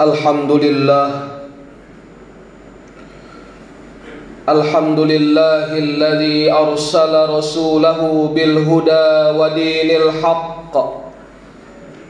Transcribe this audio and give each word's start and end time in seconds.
الحمد 0.00 0.52
لله 0.52 1.10
الحمد 4.48 5.00
لله 5.00 5.68
الذي 5.78 6.52
أرسل 6.52 7.28
رسوله 7.30 8.00
بالهدى 8.34 9.38
ودين 9.38 9.90
الحق 10.02 10.74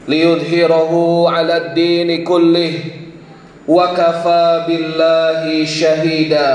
ليظهره 0.07 0.93
على 1.29 1.57
الدين 1.57 2.23
كله 2.23 2.73
وكفى 3.67 4.63
بالله 4.67 5.65
شهيدا. 5.65 6.51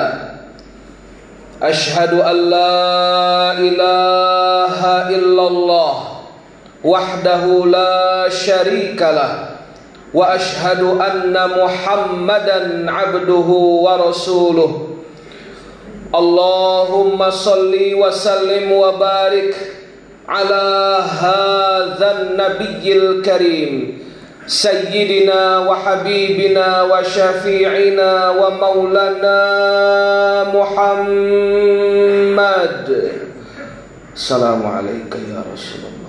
أشهد 1.63 2.13
أن 2.21 2.37
لا 2.51 3.53
إله 3.53 4.81
إلا 5.09 5.45
الله 5.49 5.95
وحده 6.85 7.45
لا 7.67 8.29
شريك 8.29 9.03
له 9.03 9.56
وأشهد 10.17 10.81
أن 11.09 11.37
محمدا 11.61 12.61
عبده 12.91 13.49
ورسوله. 13.87 14.73
اللهم 16.15 17.21
صل 17.31 17.75
وسلم 18.01 18.73
وبارك 18.73 19.55
على 20.29 20.67
هذا 21.21 22.09
النبي 22.21 22.85
الكريم 22.93 23.73
سيدنا 24.47 25.59
وحبيبنا 25.69 26.83
وشفيعنا 26.83 28.13
ومولانا 28.31 29.41
محمد. 30.59 31.67
السلام 34.15 34.61
عليك 34.67 35.13
يا 35.35 35.41
رسول 35.53 35.83
الله. 35.93 36.06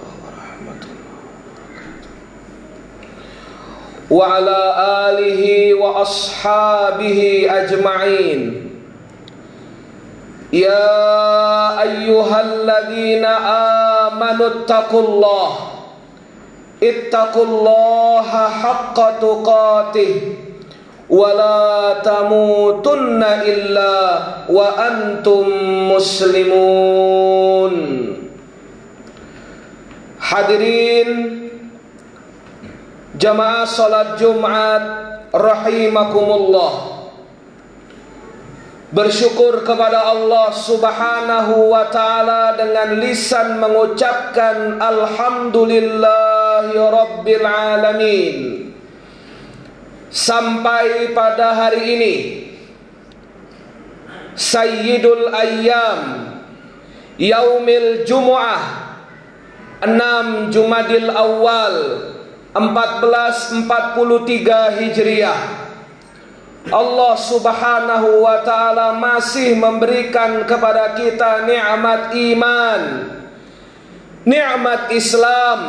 وعلى 4.11 4.75
آله 5.09 5.73
وأصحابه 5.73 7.47
أجمعين. 7.49 8.71
يا 10.53 11.81
أيها 11.81 12.41
الذين 12.41 13.25
آمنوا 14.05 14.47
اتقوا 14.47 15.01
الله. 15.01 15.49
اتقوا 16.83 17.45
الله 17.45 18.49
حق 18.49 19.19
تقاته. 19.19 20.21
ولا 21.09 21.93
تموتن 22.03 23.23
إلا 23.23 24.19
وأنتم 24.49 25.43
مسلمون. 25.91 27.73
حضرين 30.19 31.36
Jamaah 33.17 33.65
salat 33.65 34.21
Jumat 34.21 34.83
rahimakumullah. 35.33 37.01
Bersyukur 38.93 39.65
kepada 39.65 40.13
Allah 40.13 40.53
Subhanahu 40.53 41.73
wa 41.73 41.89
taala 41.89 42.53
dengan 42.55 43.01
lisan 43.01 43.57
mengucapkan 43.57 44.77
alhamdulillahi 44.77 46.77
rabbil 46.77 47.43
alamin. 47.43 48.37
Sampai 50.13 51.11
pada 51.11 51.51
hari 51.51 51.99
ini 51.99 52.15
Sayyidul 54.37 55.35
Ayyam 55.35 56.31
Yaumil 57.19 58.07
Jumu'ah 58.07 58.95
6 59.83 60.53
Jumadil 60.53 61.11
Awal 61.11 61.75
1443 62.57 64.81
Hijriah. 64.81 65.67
Allah 66.67 67.15
Subhanahu 67.15 68.27
wa 68.27 68.43
taala 68.43 68.99
masih 68.99 69.55
memberikan 69.55 70.43
kepada 70.43 70.99
kita 70.99 71.47
nikmat 71.47 72.11
iman, 72.11 72.81
nikmat 74.27 74.91
Islam, 74.91 75.59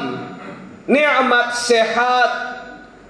nikmat 0.91 1.54
sehat, 1.54 2.31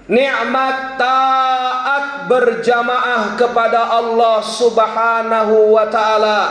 nikmat 0.05 1.01
taat 1.01 2.29
berjamaah 2.29 3.33
kepada 3.33 3.89
Allah 3.89 4.37
Subhanahu 4.45 5.73
wa 5.73 5.89
taala. 5.89 6.41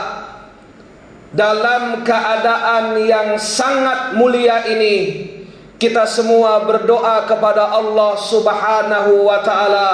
Dalam 1.29 2.03
keadaan 2.03 2.99
yang 3.05 3.37
sangat 3.39 4.17
mulia 4.17 4.65
ini 4.65 5.38
kita 5.79 6.03
semua 6.03 6.67
berdoa 6.67 7.23
kepada 7.23 7.71
Allah 7.71 8.13
Subhanahu 8.19 9.25
wa 9.31 9.39
taala 9.39 9.91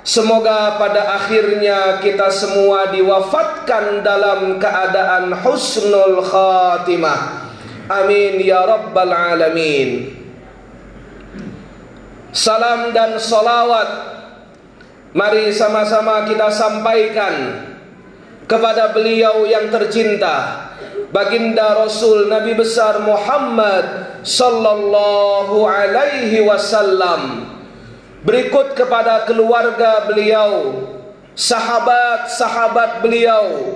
Semoga 0.00 0.80
pada 0.80 1.12
akhirnya 1.20 2.00
kita 2.00 2.32
semua 2.32 2.88
diwafatkan 2.88 4.00
dalam 4.00 4.56
keadaan 4.56 5.28
husnul 5.44 6.24
khatimah. 6.24 7.52
Amin 7.84 8.40
ya 8.40 8.64
rabbal 8.64 9.12
alamin. 9.12 10.16
Salam 12.32 12.96
dan 12.96 13.20
salawat 13.20 13.90
mari 15.12 15.52
sama-sama 15.52 16.24
kita 16.24 16.48
sampaikan 16.48 17.66
kepada 18.48 18.96
beliau 18.96 19.44
yang 19.44 19.68
tercinta 19.68 20.69
baginda 21.10 21.82
Rasul 21.82 22.30
Nabi 22.30 22.54
besar 22.54 23.02
Muhammad 23.02 24.18
sallallahu 24.22 25.66
alaihi 25.66 26.42
wasallam 26.46 27.50
berikut 28.22 28.78
kepada 28.78 29.26
keluarga 29.26 30.06
beliau 30.06 30.86
sahabat-sahabat 31.34 33.02
beliau 33.02 33.74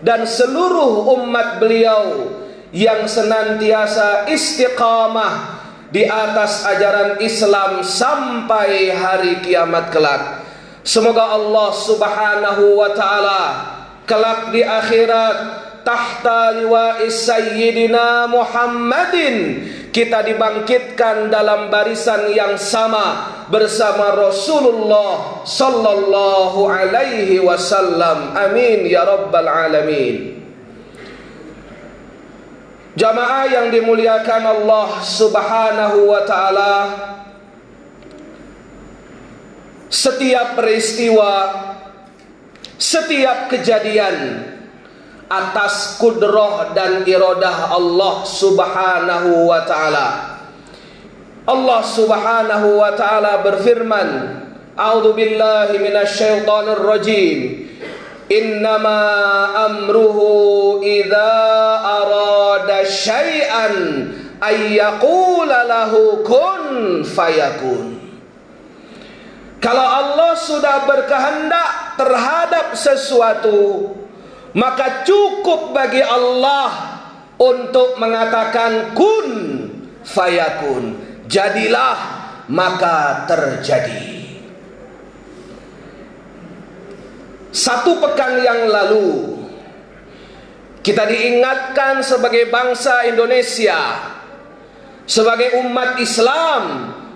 dan 0.00 0.24
seluruh 0.24 1.12
umat 1.20 1.60
beliau 1.60 2.32
yang 2.72 3.04
senantiasa 3.04 4.26
istiqamah 4.32 5.60
di 5.92 6.08
atas 6.08 6.64
ajaran 6.64 7.20
Islam 7.20 7.84
sampai 7.84 8.88
hari 8.96 9.44
kiamat 9.44 9.92
kelak. 9.92 10.40
Semoga 10.82 11.36
Allah 11.36 11.68
Subhanahu 11.70 12.80
wa 12.80 12.90
taala 12.96 13.42
kelak 14.08 14.50
di 14.50 14.64
akhirat 14.64 15.36
tahta 15.84 16.56
liwa'is 16.58 17.26
sayyidina 17.26 18.26
Muhammadin. 18.26 19.68
Kita 19.92 20.24
dibangkitkan 20.24 21.28
dalam 21.28 21.68
barisan 21.68 22.32
yang 22.32 22.56
sama 22.56 23.28
bersama 23.52 24.16
Rasulullah 24.16 25.44
sallallahu 25.44 26.64
alaihi 26.64 27.36
wasallam. 27.44 28.32
Amin 28.32 28.88
ya 28.88 29.04
rabbal 29.04 29.44
alamin. 29.44 30.40
Jamaah 32.96 33.48
yang 33.52 33.66
dimuliakan 33.68 34.42
Allah 34.48 35.00
Subhanahu 35.04 36.08
wa 36.08 36.24
taala 36.24 36.74
setiap 39.92 40.56
peristiwa 40.56 41.32
setiap 42.80 43.52
kejadian 43.52 44.16
atas 45.32 45.96
kudroh 45.96 46.76
dan 46.76 47.08
iradah 47.08 47.72
Allah 47.72 48.28
subhanahu 48.28 49.48
wa 49.48 49.64
ta'ala. 49.64 50.08
Allah 51.48 51.80
subhanahu 51.80 52.78
wa 52.78 52.92
ta'ala 52.92 53.40
berfirman 53.40 54.08
A'udhu 54.72 55.12
billahi 55.12 55.80
minasyaitanir 55.80 56.80
rajim. 56.80 57.68
Innama 58.32 59.52
amruhu 59.68 60.80
idha 60.80 61.36
arada 61.84 62.80
syai'an 62.88 64.08
ayyakula 64.40 65.68
lahu 65.68 66.24
kun 66.24 67.04
fayakun. 67.04 68.00
Kalau 69.60 69.84
Allah 69.84 70.32
sudah 70.40 70.88
berkehendak 70.88 72.00
terhadap 72.00 72.72
sesuatu 72.72 73.92
maka 74.52 75.04
cukup 75.04 75.72
bagi 75.72 76.04
Allah 76.04 77.00
untuk 77.40 77.96
mengatakan 77.96 78.92
kun 78.92 79.28
fayakun. 80.04 81.00
Jadilah 81.26 81.96
maka 82.52 83.24
terjadi. 83.24 84.20
Satu 87.52 88.00
pekan 88.00 88.40
yang 88.40 88.68
lalu 88.68 89.40
kita 90.82 91.04
diingatkan 91.08 92.02
sebagai 92.02 92.48
bangsa 92.50 93.06
Indonesia 93.06 93.78
sebagai 95.06 95.60
umat 95.62 96.00
Islam 96.00 96.62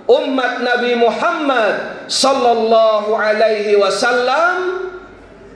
umat 0.07 0.63
Nabi 0.63 0.95
Muhammad 0.95 2.07
sallallahu 2.07 3.11
alaihi 3.19 3.75
wasallam 3.75 4.87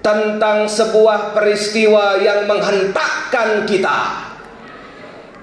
tentang 0.01 0.65
sebuah 0.65 1.37
peristiwa 1.37 2.17
yang 2.21 2.49
menghentakkan 2.49 3.69
kita. 3.69 4.29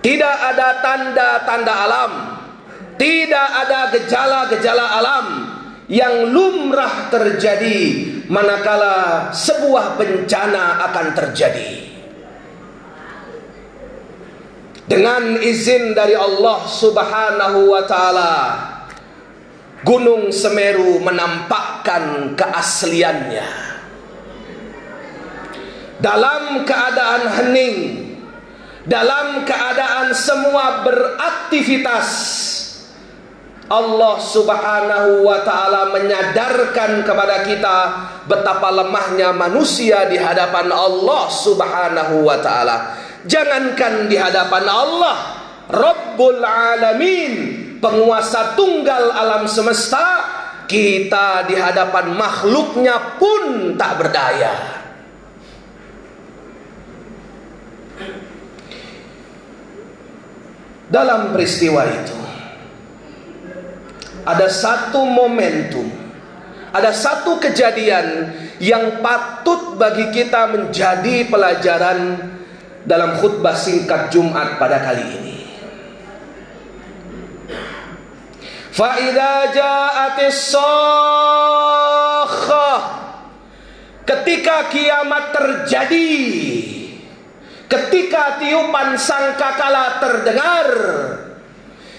Tidak 0.01 0.37
ada 0.53 0.81
tanda-tanda 0.81 1.73
alam, 1.73 2.11
tidak 2.97 3.47
ada 3.65 3.79
gejala-gejala 3.93 4.85
alam 4.97 5.27
yang 5.87 6.33
lumrah 6.33 7.07
terjadi 7.07 7.79
manakala 8.27 9.29
sebuah 9.31 9.95
bencana 9.95 10.89
akan 10.91 11.07
terjadi. 11.15 11.71
Dengan 14.87 15.35
izin 15.43 15.91
dari 15.91 16.15
Allah 16.15 16.63
Subhanahu 16.63 17.75
wa 17.75 17.83
taala, 17.83 18.33
Gunung 19.83 20.31
Semeru 20.31 21.03
menampakkan 21.03 22.33
keasliannya. 22.39 23.66
Dalam 25.97 26.61
keadaan 26.61 27.23
hening, 27.41 27.77
dalam 28.85 29.41
keadaan 29.43 30.13
semua 30.13 30.85
beraktivitas, 30.85 32.09
Allah 33.67 34.15
Subhanahu 34.23 35.27
wa 35.27 35.43
taala 35.43 35.91
menyadarkan 35.91 37.03
kepada 37.03 37.43
kita 37.43 37.77
betapa 38.23 38.71
lemahnya 38.71 39.35
manusia 39.35 40.07
di 40.07 40.15
hadapan 40.15 40.71
Allah 40.71 41.27
Subhanahu 41.27 42.23
wa 42.23 42.39
taala. 42.39 42.95
Jangankan 43.27 44.07
di 44.07 44.15
hadapan 44.15 44.63
Allah, 44.71 45.17
Rabbul 45.67 46.39
Alamin, 46.47 47.33
penguasa 47.83 48.55
tunggal 48.55 49.11
alam 49.11 49.51
semesta, 49.51 50.23
kita 50.63 51.43
di 51.51 51.59
hadapan 51.59 52.15
makhluknya 52.15 53.19
pun 53.19 53.75
tak 53.75 53.99
berdaya. 53.99 54.53
Dalam 60.87 61.35
peristiwa 61.35 61.83
itu 61.83 62.15
ada 64.27 64.47
satu 64.51 65.07
momentum, 65.07 65.87
ada 66.75 66.91
satu 66.91 67.39
kejadian 67.39 68.35
yang 68.59 68.99
patut 68.99 69.79
bagi 69.79 70.11
kita 70.11 70.51
menjadi 70.51 71.27
pelajaran 71.31 71.99
dalam 72.83 73.19
khutbah 73.19 73.55
singkat 73.55 74.11
Jumat 74.11 74.59
pada 74.59 74.83
kali 74.83 75.03
ini. 75.03 75.37
Fa'idha 78.71 79.51
ja'atis 79.51 80.55
Ketika 84.07 84.71
kiamat 84.71 85.35
terjadi 85.35 86.07
Ketika 87.67 88.39
tiupan 88.39 88.95
sangkakala 88.95 89.99
terdengar 89.99 90.67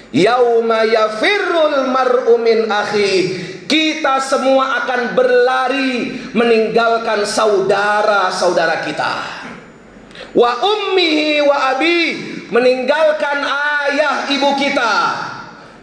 Yauma 0.08 0.88
yafirrul 0.88 1.92
mar'u 1.92 2.40
min 2.40 2.64
akhi 2.72 3.36
kita 3.68 4.16
semua 4.24 4.80
akan 4.80 5.12
berlari 5.12 6.16
meninggalkan 6.32 7.28
saudara-saudara 7.28 8.88
kita. 8.88 9.12
Wa 10.32 10.56
ummihi 10.64 11.44
wa 11.44 11.76
abi 11.76 12.00
meninggalkan 12.48 13.44
ayah 13.44 14.32
ibu 14.32 14.56
kita. 14.56 14.94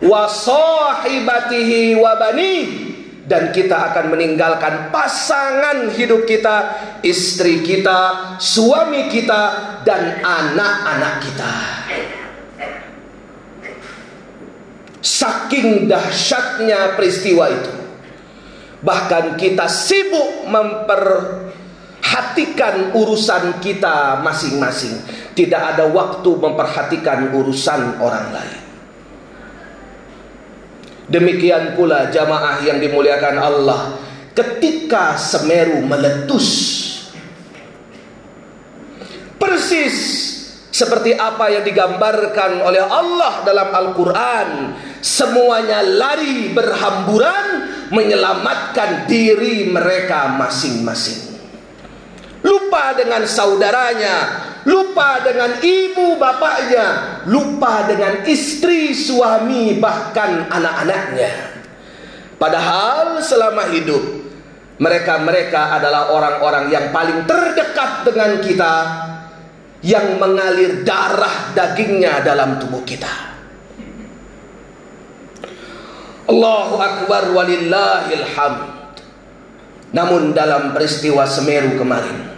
Wa 0.01 0.25
sahibatihi 0.25 1.93
wa 2.01 2.17
bani 2.17 2.53
dan 3.25 3.49
kita 3.49 3.89
akan 3.91 4.13
meninggalkan 4.13 4.93
pasangan 4.93 5.89
hidup 5.97 6.29
kita, 6.29 6.77
istri 7.01 7.65
kita, 7.65 8.37
suami 8.37 9.09
kita 9.09 9.41
dan 9.81 10.21
anak-anak 10.21 11.25
kita. 11.25 11.53
Saking 15.01 15.89
dahsyatnya 15.89 16.93
peristiwa 16.97 17.49
itu. 17.49 17.69
Bahkan 18.85 19.37
kita 19.41 19.65
sibuk 19.69 20.45
memperhatikan 20.45 22.93
urusan 22.93 23.53
kita 23.61 24.21
masing-masing. 24.21 25.01
Tidak 25.33 25.61
ada 25.77 25.85
waktu 25.89 26.29
memperhatikan 26.29 27.33
urusan 27.33 27.97
orang 27.97 28.29
lain. 28.33 28.64
Demikian 31.05 31.77
pula 31.77 32.09
jamaah 32.09 32.65
yang 32.65 32.81
dimuliakan 32.81 33.37
Allah 33.37 33.81
ketika 34.33 35.15
Semeru 35.15 35.85
meletus. 35.85 36.47
Persis 39.37 39.97
seperti 40.75 41.15
apa 41.15 41.47
yang 41.53 41.63
digambarkan 41.63 42.59
oleh 42.65 42.83
Allah 42.83 43.47
dalam 43.47 43.69
Al-Quran 43.71 44.75
semuanya 44.99 45.85
lari 45.85 46.51
berhamburan 46.51 47.47
menyelamatkan 47.93 49.07
diri 49.07 49.69
mereka 49.69 50.35
masing-masing. 50.35 51.24
Lupa 52.45 52.93
dengan 52.93 53.25
saudaranya, 53.25 54.45
lupa 54.69 55.17
dengan 55.25 55.57
ibu 55.65 56.13
bapaknya, 56.21 57.17
lupa 57.25 57.89
dengan 57.89 58.21
istri, 58.29 58.93
suami, 58.93 59.81
bahkan 59.81 60.45
anak-anaknya. 60.53 61.57
Padahal 62.37 63.17
selama 63.25 63.73
hidup 63.73 64.03
mereka-mereka 64.77 65.81
adalah 65.81 66.13
orang-orang 66.13 66.69
yang 66.69 66.93
paling 66.93 67.25
terdekat 67.25 68.05
dengan 68.05 68.37
kita 68.43 68.73
yang 69.81 70.21
mengalir 70.21 70.85
darah 70.85 71.49
dagingnya 71.57 72.21
dalam 72.21 72.61
tubuh 72.61 72.85
kita. 72.85 73.09
Allahu 76.29 76.75
Akbar 76.77 77.33
walillahil 77.33 78.25
hamd. 78.37 78.73
Namun 79.95 80.35
dalam 80.35 80.75
peristiwa 80.75 81.23
Semeru 81.23 81.79
kemarin 81.79 82.34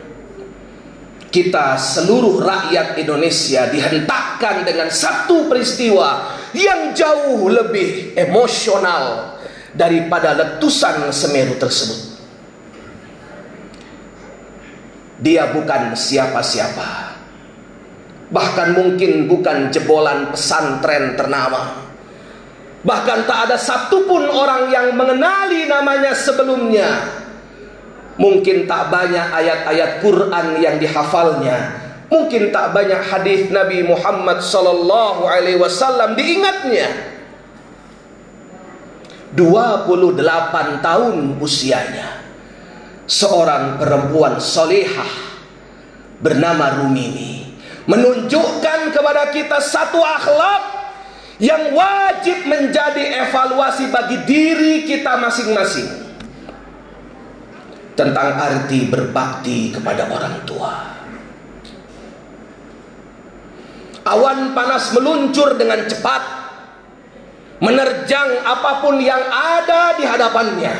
kita 1.37 1.77
seluruh 1.77 2.41
rakyat 2.41 2.97
Indonesia 2.97 3.69
dihentakkan 3.69 4.65
dengan 4.65 4.89
satu 4.89 5.45
peristiwa 5.45 6.33
yang 6.57 6.97
jauh 6.97 7.45
lebih 7.45 8.17
emosional 8.17 9.37
daripada 9.77 10.33
letusan 10.33 11.13
Semeru 11.13 11.53
tersebut. 11.61 12.17
Dia 15.21 15.53
bukan 15.53 15.93
siapa-siapa. 15.93 17.13
Bahkan 18.33 18.67
mungkin 18.73 19.29
bukan 19.29 19.69
jebolan 19.69 20.33
pesantren 20.33 21.13
ternama 21.15 21.87
Bahkan 22.87 23.27
tak 23.27 23.39
ada 23.51 23.57
satupun 23.59 24.31
orang 24.31 24.71
yang 24.71 24.95
mengenali 24.95 25.67
namanya 25.67 26.15
sebelumnya. 26.15 27.19
Mungkin 28.17 28.65
tak 28.65 28.89
banyak 28.89 29.29
ayat-ayat 29.29 30.01
Quran 30.01 30.57
yang 30.57 30.81
dihafalnya. 30.81 31.85
Mungkin 32.09 32.49
tak 32.49 32.73
banyak 32.73 33.01
hadis 33.13 33.53
Nabi 33.53 33.85
Muhammad 33.85 34.41
sallallahu 34.41 35.29
alaihi 35.29 35.61
wasallam 35.61 36.17
diingatnya. 36.17 37.13
28 39.37 40.81
tahun 40.81 41.15
usianya. 41.37 42.25
Seorang 43.07 43.79
perempuan 43.79 44.41
solehah 44.41 45.07
bernama 46.19 46.81
Rumini 46.81 47.47
menunjukkan 47.87 48.91
kepada 48.91 49.31
kita 49.31 49.63
satu 49.63 50.03
akhlak 50.03 50.63
yang 51.39 51.71
wajib 51.71 52.49
menjadi 52.49 53.29
evaluasi 53.29 53.87
bagi 53.93 54.17
diri 54.27 54.83
kita 54.83 55.15
masing-masing 55.21 56.06
tentang 57.97 58.37
arti 58.37 58.85
berbakti 58.85 59.73
kepada 59.73 60.05
orang 60.07 60.45
tua. 60.45 60.73
Awan 64.07 64.55
panas 64.55 64.95
meluncur 64.95 65.57
dengan 65.59 65.83
cepat, 65.83 66.23
menerjang 67.59 68.45
apa 68.45 68.79
pun 68.79 69.01
yang 69.01 69.19
ada 69.27 69.97
di 69.97 70.05
hadapannya. 70.05 70.75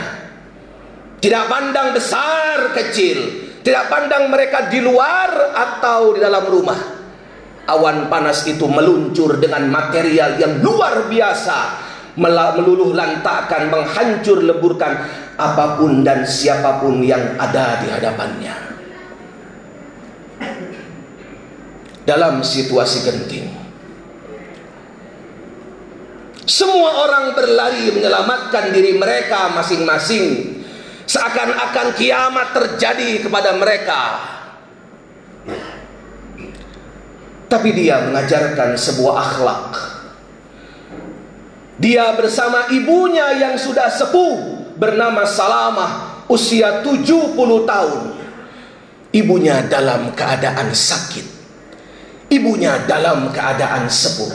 Tidak 1.18 1.44
pandang 1.50 1.98
besar 1.98 2.72
kecil, 2.78 3.50
tidak 3.66 3.90
pandang 3.90 4.30
mereka 4.30 4.70
di 4.70 4.80
luar 4.80 5.58
atau 5.58 6.14
di 6.16 6.22
dalam 6.22 6.46
rumah 6.46 6.98
awan 7.68 8.08
panas 8.08 8.48
itu 8.48 8.64
meluncur 8.66 9.38
dengan 9.38 9.68
material 9.68 10.40
yang 10.40 10.64
luar 10.64 11.12
biasa 11.12 11.87
meluluh 12.18 12.92
lantakkan 12.98 13.70
menghancur 13.70 14.42
leburkan 14.42 15.06
apa 15.38 15.78
pun 15.78 16.02
dan 16.02 16.26
siapa 16.26 16.82
pun 16.82 17.00
yang 17.06 17.38
ada 17.38 17.80
di 17.80 17.88
hadapannya. 17.94 18.56
Dalam 22.04 22.40
situasi 22.42 23.04
genting 23.06 23.68
semua 26.48 27.04
orang 27.04 27.36
berlari 27.36 27.92
menyelamatkan 27.92 28.72
diri 28.72 28.96
mereka 28.96 29.52
masing-masing. 29.52 30.56
Seakan-akan 31.08 31.96
kiamat 31.96 32.56
terjadi 32.56 33.28
kepada 33.28 33.56
mereka. 33.60 34.02
Tapi 37.48 37.70
dia 37.76 38.00
mengajarkan 38.08 38.76
sebuah 38.76 39.16
akhlak. 39.16 39.97
Dia 41.78 42.10
bersama 42.18 42.74
ibunya 42.74 43.38
yang 43.38 43.54
sudah 43.54 43.86
sepuh 43.86 44.36
bernama 44.82 45.22
Salamah 45.30 46.26
usia 46.26 46.82
70 46.82 47.38
tahun. 47.70 48.02
Ibunya 49.14 49.66
dalam 49.70 50.10
keadaan 50.18 50.74
sakit. 50.74 51.26
Ibunya 52.34 52.82
dalam 52.90 53.30
keadaan 53.30 53.86
sepuh. 53.88 54.34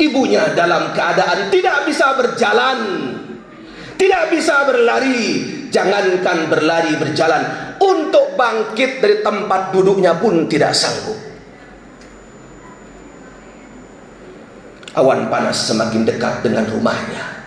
Ibunya 0.00 0.56
dalam 0.56 0.96
keadaan 0.96 1.52
tidak 1.52 1.84
bisa 1.84 2.16
berjalan. 2.16 2.78
Tidak 4.00 4.24
bisa 4.32 4.64
berlari. 4.64 5.20
Jangankan 5.68 6.48
berlari 6.48 6.96
berjalan. 6.96 7.76
Untuk 7.76 8.34
bangkit 8.40 9.04
dari 9.04 9.20
tempat 9.20 9.70
duduknya 9.70 10.16
pun 10.16 10.48
tidak 10.48 10.72
sanggup. 10.72 11.27
Awan 14.96 15.28
panas 15.28 15.68
semakin 15.68 16.08
dekat 16.08 16.40
dengan 16.40 16.64
rumahnya. 16.64 17.38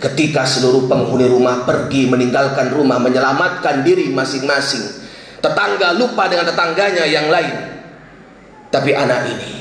Ketika 0.00 0.48
seluruh 0.48 0.88
penghuni 0.88 1.28
rumah 1.28 1.68
pergi 1.68 2.08
meninggalkan 2.08 2.72
rumah 2.72 2.96
menyelamatkan 2.96 3.84
diri 3.84 4.08
masing-masing. 4.08 5.02
Tetangga 5.40 5.96
lupa 5.96 6.28
dengan 6.28 6.48
tetangganya 6.48 7.04
yang 7.04 7.28
lain. 7.32 7.56
Tapi 8.72 8.92
anak 8.92 9.28
ini, 9.28 9.52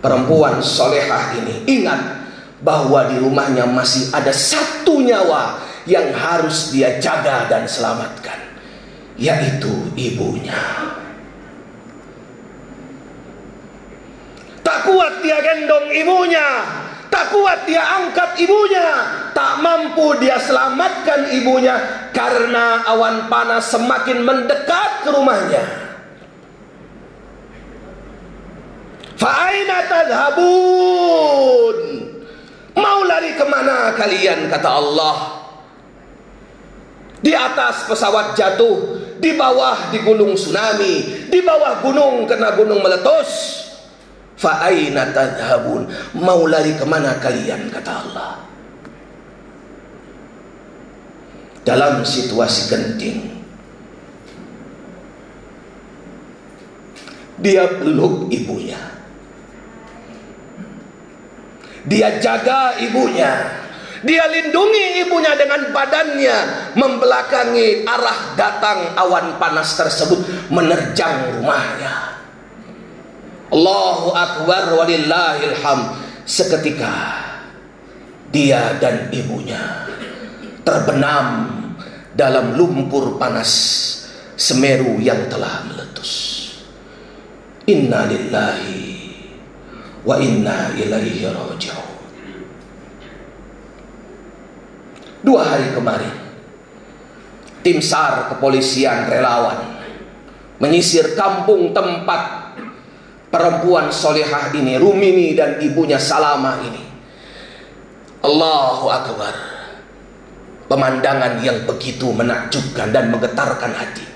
perempuan 0.00 0.64
solehah 0.64 1.36
ini 1.38 1.64
ingat 1.68 2.00
bahwa 2.60 3.08
di 3.08 3.16
rumahnya 3.20 3.68
masih 3.68 4.12
ada 4.12 4.32
satu 4.32 5.00
nyawa 5.00 5.60
yang 5.88 6.12
harus 6.12 6.72
dia 6.72 7.00
jaga 7.00 7.48
dan 7.48 7.64
selamatkan. 7.64 8.36
Yaitu 9.16 9.92
ibunya. 9.96 10.56
Tak 14.70 14.86
kuat 14.86 15.18
dia 15.26 15.42
gendong 15.42 15.90
ibunya 15.90 16.46
Tak 17.10 17.34
kuat 17.34 17.66
dia 17.66 17.82
angkat 17.82 18.38
ibunya, 18.38 18.86
tak 19.34 19.58
mampu 19.58 20.14
dia 20.22 20.38
selamatkan 20.38 21.34
ibunya 21.34 22.06
karena 22.14 22.86
awan 22.86 23.26
panas 23.26 23.66
semakin 23.66 24.22
mendekat 24.22 25.02
ke 25.02 25.10
rumahnya. 25.10 25.58
Fa'aina 29.18 29.90
tadhabun? 29.90 31.78
Mau 32.78 33.00
lari 33.02 33.34
ke 33.34 33.42
mana 33.42 33.90
kalian 33.98 34.46
kata 34.46 34.70
Allah? 34.70 35.16
Di 37.20 37.34
atas 37.34 37.90
pesawat 37.90 38.38
jatuh, 38.38 39.02
di 39.18 39.34
bawah 39.34 39.90
digulung 39.90 40.38
tsunami, 40.38 41.26
di 41.26 41.42
bawah 41.42 41.82
gunung 41.82 42.30
kena 42.30 42.54
gunung 42.54 42.78
meletus. 42.78 43.66
Fa'aina 44.40 45.12
tadhabun 45.12 45.84
Mau 46.16 46.48
lari 46.48 46.72
ke 46.72 46.88
mana 46.88 47.20
kalian? 47.20 47.68
Kata 47.68 47.92
Allah. 47.92 48.32
Dalam 51.60 52.00
situasi 52.02 52.72
genting. 52.72 53.20
Dia 57.36 57.68
peluk 57.68 58.32
ibunya. 58.32 58.80
Dia 61.84 62.16
jaga 62.16 62.80
ibunya. 62.80 63.60
Dia 64.00 64.24
lindungi 64.32 65.04
ibunya 65.04 65.36
dengan 65.36 65.76
badannya 65.76 66.72
Membelakangi 66.72 67.84
arah 67.84 68.32
datang 68.32 68.96
awan 68.96 69.36
panas 69.36 69.76
tersebut 69.76 70.48
Menerjang 70.48 71.36
rumahnya 71.36 72.09
Allahu 73.50 74.14
Akbar 74.14 74.78
walillahil 74.78 75.58
ham. 75.62 75.80
Seketika 76.22 77.18
dia 78.30 78.78
dan 78.78 79.10
ibunya 79.10 79.90
terbenam 80.62 81.50
dalam 82.14 82.54
lumpur 82.54 83.18
panas 83.18 83.50
Semeru 84.38 84.96
yang 85.02 85.28
telah 85.28 85.66
meletus. 85.68 86.12
Inna 87.68 88.08
lillahi 88.08 88.80
wa 90.00 90.16
inna 90.16 90.72
ilaihi 90.80 91.28
raji'un. 91.28 91.90
Dua 95.20 95.44
hari 95.44 95.76
kemarin, 95.76 96.16
tim 97.60 97.84
SAR 97.84 98.32
kepolisian 98.32 99.12
relawan 99.12 99.76
menyisir 100.56 101.12
kampung 101.12 101.76
tempat 101.76 102.39
perempuan 103.30 103.88
solehah 103.94 104.50
ini, 104.52 104.76
Rumini 104.76 105.32
dan 105.38 105.62
ibunya 105.62 105.96
Salama 105.96 106.60
ini. 106.66 106.82
Allahu 108.20 108.86
Akbar. 108.90 109.34
Pemandangan 110.70 111.42
yang 111.42 111.66
begitu 111.66 112.14
menakjubkan 112.14 112.94
dan 112.94 113.10
menggetarkan 113.10 113.72
hati. 113.74 114.06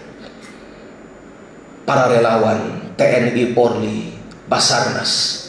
Para 1.83 2.07
relawan 2.07 2.95
TNI 2.95 3.51
Polri, 3.57 4.15
Basarnas. 4.47 5.43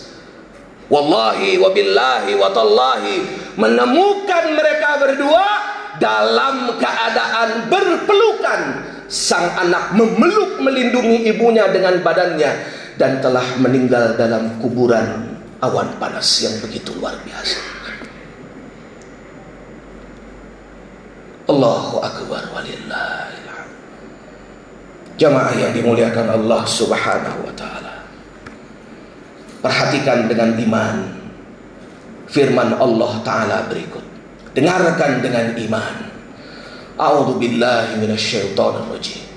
Wallahi 0.90 1.62
wabillahi 1.62 2.38
watallahi 2.38 3.16
menemukan 3.58 4.46
mereka 4.54 5.02
berdua 5.02 5.46
dalam 6.02 6.74
keadaan 6.78 7.70
berpelukan. 7.70 8.62
Sang 9.06 9.46
anak 9.62 9.94
memeluk 9.94 10.58
melindungi 10.66 11.30
ibunya 11.30 11.70
dengan 11.70 12.02
badannya 12.02 12.52
dan 12.96 13.20
telah 13.20 13.44
meninggal 13.60 14.16
dalam 14.16 14.60
kuburan 14.64 15.36
awan 15.60 15.96
panas 16.00 16.44
yang 16.44 16.56
begitu 16.64 16.96
luar 16.96 17.16
biasa. 17.24 17.60
Allahu 21.46 22.02
akbar 22.02 22.42
walillahil 22.58 23.46
Jamaah 25.16 25.56
yang 25.56 25.72
dimuliakan 25.72 26.28
Allah 26.28 26.68
Subhanahu 26.68 27.48
wa 27.48 27.54
taala. 27.56 28.04
Perhatikan 29.64 30.28
dengan 30.28 30.60
iman 30.60 30.96
firman 32.28 32.75
Allah 32.75 33.12
taala 33.24 33.58
berikut. 33.72 34.04
Dengarkan 34.52 35.24
dengan 35.24 35.56
iman. 35.56 35.96
A'udzu 36.96 37.40
billahi 37.40 38.00
minasyaitonir 38.00 38.88
rajim 38.92 39.35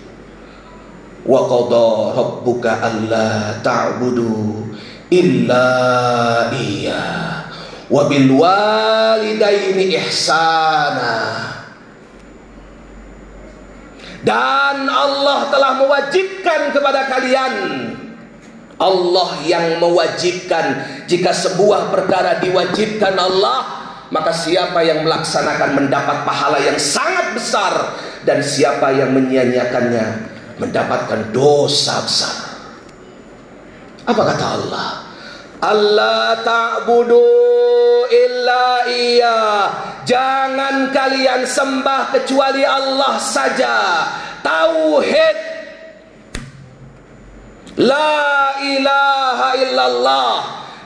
wa 1.29 1.45
qada 1.45 2.17
rabbuka 2.17 2.81
alla 2.81 3.61
ta'budu 3.61 4.65
illa 5.13 5.69
iya. 6.57 7.05
Wa 7.89 8.09
bil 8.09 8.33
walidaini 8.33 9.93
ihsana. 9.97 11.17
Dan 14.25 14.89
Allah 14.89 15.49
telah 15.49 15.73
mewajibkan 15.81 16.73
kepada 16.73 17.09
kalian. 17.09 17.55
Allah 18.77 19.31
yang 19.45 19.81
mewajibkan. 19.81 20.85
Jika 21.09 21.33
sebuah 21.33 21.89
perkara 21.93 22.41
diwajibkan 22.41 23.17
Allah 23.17 23.89
maka 24.09 24.33
siapa 24.33 24.81
yang 24.81 25.05
melaksanakan 25.05 25.85
mendapat 25.85 26.25
pahala 26.25 26.57
yang 26.65 26.81
sangat 26.81 27.37
besar 27.37 27.93
dan 28.25 28.41
siapa 28.41 28.89
yang 28.97 29.13
menyia-nyiakannya 29.13 30.38
mendapatkan 30.59 31.31
dosa 31.31 32.03
besar. 32.03 32.37
Apa 34.05 34.23
kata 34.35 34.47
Allah? 34.59 34.89
Allah 35.59 36.39
ta'budu 36.43 37.23
illa 38.11 38.87
iya. 38.87 39.41
Jangan 40.07 40.95
kalian 40.95 41.45
sembah 41.45 42.15
kecuali 42.15 42.63
Allah 42.63 43.15
saja. 43.19 43.77
Tauhid. 44.41 45.37
La 47.79 48.57
ilaha 48.63 49.49
illallah. 49.59 50.35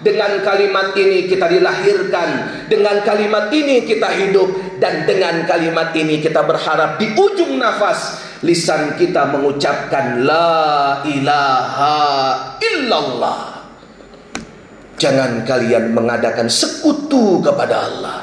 Dengan 0.03 0.43
kalimat 0.43 0.99
ini 0.99 1.31
kita 1.31 1.47
dilahirkan, 1.47 2.29
dengan 2.67 3.07
kalimat 3.07 3.47
ini 3.55 3.87
kita 3.87 4.11
hidup 4.11 4.51
dan 4.83 5.07
dengan 5.07 5.47
kalimat 5.47 5.95
ini 5.95 6.19
kita 6.19 6.43
berharap 6.43 6.99
di 6.99 7.15
ujung 7.15 7.55
nafas 7.55 8.32
lisan 8.43 8.99
kita 8.99 9.31
mengucapkan 9.31 10.27
la 10.27 11.01
ilaha 11.07 11.99
illallah. 12.59 13.41
Jangan 14.99 15.43
kalian 15.43 15.91
mengadakan 15.95 16.47
sekutu 16.47 17.43
kepada 17.43 17.91
Allah. 17.91 18.19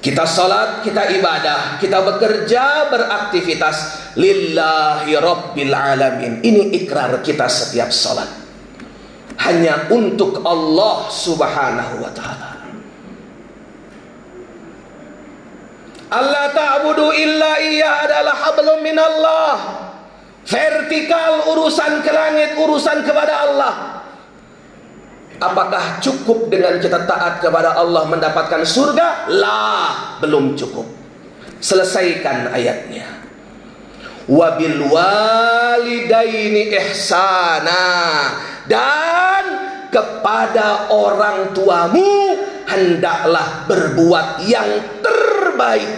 Kita 0.00 0.22
salat, 0.22 0.86
kita 0.86 1.18
ibadah, 1.18 1.82
kita 1.82 1.98
bekerja, 1.98 2.86
beraktivitas 2.94 4.06
lillahi 4.14 5.18
rabbil 5.18 5.74
alamin. 5.74 6.40
Ini 6.46 6.72
ikrar 6.78 7.20
kita 7.26 7.50
setiap 7.50 7.90
salat. 7.90 8.30
Hanya 9.42 9.90
untuk 9.90 10.46
Allah 10.46 11.10
Subhanahu 11.10 12.06
wa 12.06 12.12
taala. 12.14 12.55
Allah 16.06 16.54
ta'budu 16.54 17.10
illa 17.10 17.58
iya 17.58 18.06
adalah 18.06 18.34
hablum 18.46 18.78
minallah. 18.82 19.54
Vertikal 20.46 21.50
urusan 21.50 22.06
ke 22.06 22.10
langit, 22.14 22.54
urusan 22.54 23.02
kepada 23.02 23.50
Allah. 23.50 23.74
Apakah 25.42 25.98
cukup 26.00 26.48
dengan 26.48 26.78
kita 26.78 27.04
taat 27.04 27.42
kepada 27.42 27.74
Allah 27.74 28.06
mendapatkan 28.06 28.62
surga? 28.62 29.28
Lah, 29.34 30.16
belum 30.22 30.54
cukup. 30.54 30.86
Selesaikan 31.58 32.54
ayatnya. 32.54 33.04
Wabil 34.30 34.86
walidaini 34.86 36.74
ihsana 36.74 37.86
dan 38.66 39.44
kepada 39.90 40.90
orang 40.90 41.54
tuamu 41.54 42.34
hendaklah 42.66 43.64
berbuat 43.70 44.42
yang 44.50 44.66
terbaik. 45.56 45.90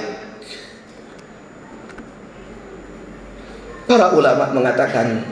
Para 3.90 4.14
ulama 4.14 4.54
mengatakan 4.54 5.26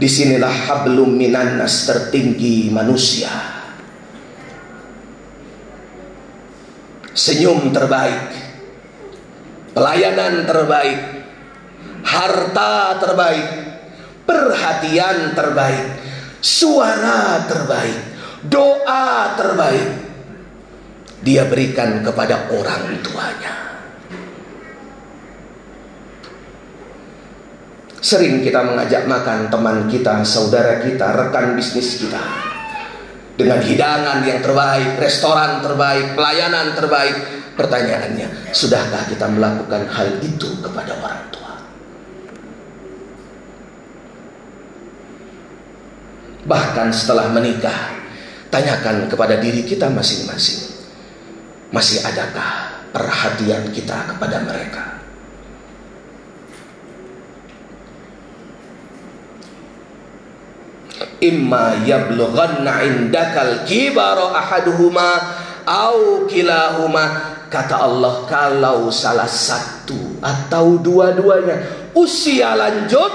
Di 0.00 0.08
sinilah 0.08 0.48
hablum 0.64 1.12
minannas 1.12 1.84
tertinggi 1.84 2.72
manusia. 2.72 3.28
Senyum 7.12 7.68
terbaik, 7.68 8.32
pelayanan 9.76 10.48
terbaik, 10.48 11.00
harta 12.00 12.96
terbaik, 12.96 13.48
perhatian 14.24 15.36
terbaik, 15.36 16.00
suara 16.40 17.44
terbaik, 17.44 18.00
doa 18.48 19.36
terbaik. 19.36 20.09
Dia 21.20 21.44
berikan 21.44 22.00
kepada 22.00 22.48
orang 22.48 22.96
tuanya. 23.04 23.70
Sering 28.00 28.40
kita 28.40 28.64
mengajak 28.64 29.04
makan 29.04 29.52
teman 29.52 29.84
kita, 29.92 30.24
saudara 30.24 30.80
kita, 30.80 31.12
rekan 31.12 31.52
bisnis 31.52 32.00
kita. 32.00 32.24
Dengan 33.36 33.60
hidangan 33.60 34.24
yang 34.24 34.40
terbaik, 34.40 34.96
restoran 34.96 35.60
terbaik, 35.60 36.16
pelayanan 36.16 36.72
terbaik. 36.72 37.16
Pertanyaannya, 37.60 38.56
sudahkah 38.56 39.04
kita 39.04 39.28
melakukan 39.28 39.84
hal 39.92 40.16
itu 40.24 40.48
kepada 40.64 40.96
orang 40.96 41.24
tua? 41.28 41.54
Bahkan 46.48 46.88
setelah 46.96 47.28
menikah, 47.28 48.00
tanyakan 48.48 49.12
kepada 49.12 49.36
diri 49.36 49.60
kita 49.68 49.92
masing-masing. 49.92 50.69
Masih 51.70 52.02
adakah 52.02 52.82
perhatian 52.90 53.70
kita 53.70 54.10
kepada 54.10 54.42
mereka? 54.42 55.00
imma 61.20 61.84
yablughanna 61.84 62.80
indakal 62.84 63.68
kibara 63.68 64.32
ahaduhuma 64.40 65.20
au 65.68 66.24
kilahuma 66.24 67.36
kata 67.52 67.76
Allah 67.76 68.24
kalau 68.24 68.88
salah 68.88 69.28
satu 69.28 70.18
atau 70.24 70.80
dua-duanya 70.80 71.92
usia 71.92 72.56
lanjut 72.56 73.12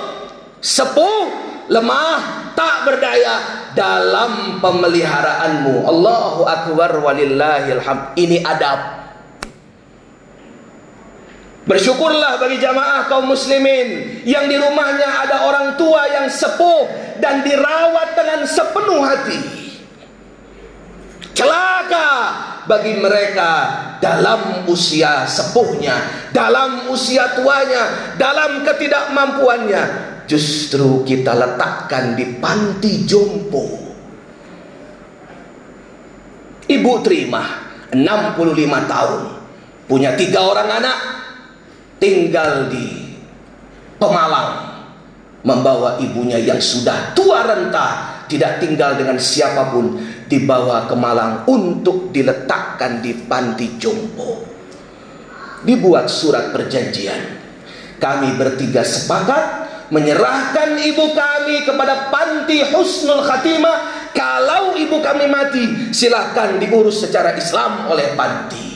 sepuh 0.61 1.44
lemah 1.67 2.53
tak 2.53 2.85
berdaya 2.87 3.67
dalam 3.75 4.63
pemeliharaanmu 4.63 5.83
Allahu 5.85 6.47
akbar 6.47 7.01
walillahil 7.01 7.81
ini 8.15 8.39
adab 8.45 9.05
Bersyukurlah 11.65 12.37
bagi 12.37 12.61
jamaah 12.61 13.09
kaum 13.09 13.25
muslimin 13.25 14.21
yang 14.21 14.45
di 14.45 14.53
rumahnya 14.53 15.25
ada 15.25 15.49
orang 15.49 15.73
tua 15.73 16.05
yang 16.05 16.29
sepuh 16.29 16.85
dan 17.17 17.41
dirawat 17.41 18.13
dengan 18.13 18.45
sepenuh 18.45 19.01
hati. 19.01 19.41
Celaka 21.33 22.09
bagi 22.69 23.01
mereka 23.01 23.51
dalam 23.97 24.69
usia 24.69 25.25
sepuhnya, 25.25 26.29
dalam 26.29 26.85
usia 26.93 27.33
tuanya, 27.33 28.13
dalam 28.21 28.61
ketidakmampuannya. 28.61 30.14
Justru 30.25 31.05
kita 31.05 31.37
letakkan 31.37 32.17
di 32.17 32.37
panti 32.41 33.05
jompo. 33.05 33.85
Ibu 36.65 36.91
terima 37.05 37.45
65 37.93 38.89
tahun, 38.89 39.21
punya 39.85 40.17
tiga 40.17 40.41
orang 40.49 40.69
anak, 40.81 40.97
tinggal 42.01 42.73
di 42.73 43.05
Pemalang. 43.95 44.75
Membawa 45.45 46.01
ibunya 46.01 46.41
yang 46.41 46.57
sudah 46.59 47.13
tua 47.13 47.45
renta. 47.45 48.17
Tidak 48.25 48.57
tinggal 48.57 48.97
dengan 48.97 49.21
siapa 49.21 49.69
pun. 49.69 49.93
Dibawa 50.25 50.89
ke 50.89 50.97
Malang 50.97 51.45
untuk 51.45 52.09
diletakkan 52.09 52.97
di 52.99 53.13
panti 53.29 53.77
jompo. 53.77 54.41
Dibuat 55.61 56.09
surat 56.09 56.49
perjanjian. 56.49 57.45
Kami 58.01 58.33
bertiga 58.35 58.81
sepakat 58.81 59.64
menyerahkan 59.93 60.81
ibu 60.81 61.13
kami 61.13 61.65
kepada 61.65 62.09
panti 62.09 62.61
husnul 62.73 63.21
khatimah 63.21 64.09
kalau 64.15 64.73
ibu 64.73 64.97
kami 65.03 65.29
mati 65.29 65.93
silahkan 65.93 66.57
diurus 66.57 67.05
secara 67.05 67.37
Islam 67.37 67.89
oleh 67.91 68.17
panti 68.17 68.75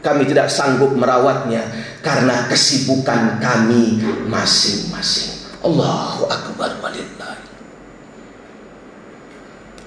kami 0.00 0.24
tidak 0.24 0.48
sanggup 0.48 0.96
merawatnya 0.96 1.60
karena 2.00 2.48
kesibukan 2.48 3.36
kami 3.36 4.00
masing-masing. 4.32 5.60
Allahu 5.60 6.24
akbar 6.24 6.80
walillah. 6.80 7.36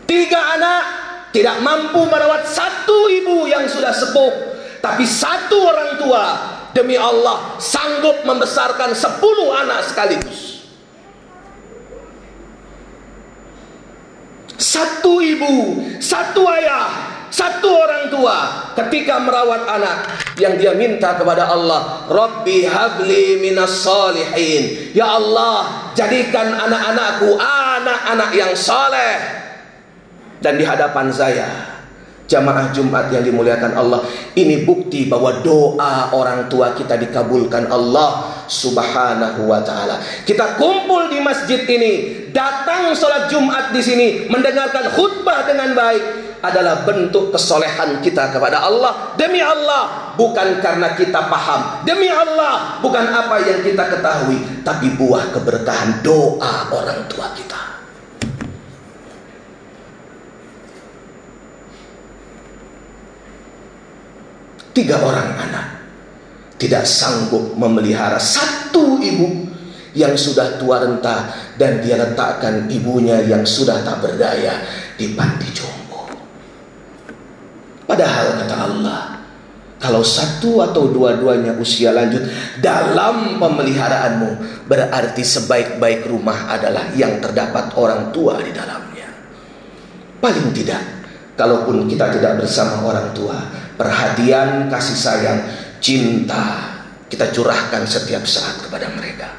Tiga 0.06 0.42
anak 0.54 0.84
tidak 1.34 1.58
mampu 1.66 2.06
merawat 2.06 2.46
satu 2.46 3.10
ibu 3.10 3.50
yang 3.50 3.66
sudah 3.66 3.90
sepuh, 3.90 4.34
tapi 4.86 5.02
satu 5.02 5.58
orang 5.66 5.92
tua 5.98 6.26
demi 6.74 6.98
Allah 6.98 7.58
sanggup 7.62 8.26
membesarkan 8.26 8.92
sepuluh 8.98 9.54
anak 9.54 9.86
sekaligus. 9.86 10.66
Satu 14.58 15.22
ibu, 15.22 15.82
satu 16.02 16.50
ayah 16.50 17.14
satu 17.34 17.66
orang 17.66 18.14
tua 18.14 18.38
ketika 18.78 19.18
merawat 19.18 19.66
anak 19.66 19.98
yang 20.38 20.54
dia 20.54 20.78
minta 20.78 21.18
kepada 21.18 21.50
Allah, 21.50 22.06
Rabbi 22.06 22.62
habli 22.70 23.42
minas 23.42 23.82
salihin. 23.82 24.94
Ya 24.94 25.18
Allah, 25.18 25.90
jadikan 25.98 26.54
anak-anakku 26.54 27.34
anak-anak 27.42 28.32
yang 28.38 28.54
soleh. 28.54 29.18
Dan 30.46 30.62
di 30.62 30.66
hadapan 30.68 31.10
saya 31.10 31.73
Jamaah 32.34 32.74
Jumat 32.74 33.14
yang 33.14 33.22
dimuliakan 33.22 33.78
Allah 33.78 34.02
Ini 34.34 34.66
bukti 34.66 35.06
bahwa 35.06 35.46
doa 35.46 36.10
orang 36.18 36.50
tua 36.50 36.74
kita 36.74 36.98
dikabulkan 36.98 37.70
Allah 37.70 38.34
Subhanahu 38.50 39.48
wa 39.48 39.62
ta'ala. 39.64 40.02
Kita 40.26 40.58
kumpul 40.58 41.14
di 41.14 41.22
masjid 41.22 41.62
ini 41.70 42.26
Datang 42.34 42.90
sholat 42.98 43.30
Jumat 43.30 43.70
di 43.70 43.82
sini 43.86 44.08
Mendengarkan 44.26 44.90
khutbah 44.98 45.46
dengan 45.46 45.78
baik 45.78 46.04
Adalah 46.42 46.82
bentuk 46.84 47.30
kesolehan 47.30 48.02
kita 48.02 48.34
kepada 48.34 48.66
Allah. 48.66 49.14
Demi 49.14 49.40
Allah 49.40 50.18
Bukan 50.18 50.58
karena 50.58 50.98
kita 50.98 51.30
paham. 51.30 51.86
Demi 51.86 52.10
Allah 52.10 52.82
Bukan 52.82 53.06
apa 53.14 53.38
yang 53.46 53.62
kita 53.62 53.94
ketahui 53.94 54.66
Tapi 54.66 54.98
buah 54.98 55.30
keberkahan 55.30 56.02
doa 56.02 56.74
orang 56.74 57.06
tua 57.06 57.30
kita 57.38 57.73
tiga 64.74 65.00
orang 65.06 65.38
anak 65.38 65.68
tidak 66.58 66.86
sanggup 66.86 67.54
memelihara 67.58 68.18
satu 68.18 68.98
ibu 69.02 69.50
yang 69.94 70.18
sudah 70.18 70.58
tua 70.58 70.82
renta 70.82 71.30
dan 71.58 71.82
dia 71.82 72.02
letakkan 72.02 72.66
ibunya 72.70 73.22
yang 73.22 73.46
sudah 73.46 73.86
tak 73.86 74.02
berdaya 74.02 74.66
di 74.98 75.14
panti 75.14 75.50
jompo. 75.54 76.10
Padahal 77.86 78.42
kata 78.42 78.56
Allah, 78.58 79.02
kalau 79.78 80.02
satu 80.02 80.66
atau 80.66 80.90
dua-duanya 80.90 81.60
usia 81.62 81.94
lanjut 81.94 82.26
dalam 82.64 83.38
pemeliharaanmu 83.38 84.64
berarti 84.66 85.22
sebaik-baik 85.22 86.10
rumah 86.10 86.50
adalah 86.50 86.90
yang 86.98 87.22
terdapat 87.22 87.76
orang 87.78 88.10
tua 88.10 88.42
di 88.42 88.50
dalamnya. 88.56 89.12
Paling 90.24 90.56
tidak, 90.56 90.82
kalaupun 91.36 91.86
kita 91.92 92.16
tidak 92.16 92.40
bersama 92.40 92.82
orang 92.88 93.12
tua, 93.12 93.36
perhatian, 93.76 94.70
kasih 94.70 94.98
sayang, 94.98 95.40
cinta 95.84 96.74
kita 97.14 97.30
curahkan 97.30 97.86
setiap 97.86 98.26
saat 98.26 98.58
kepada 98.66 98.90
mereka. 98.98 99.30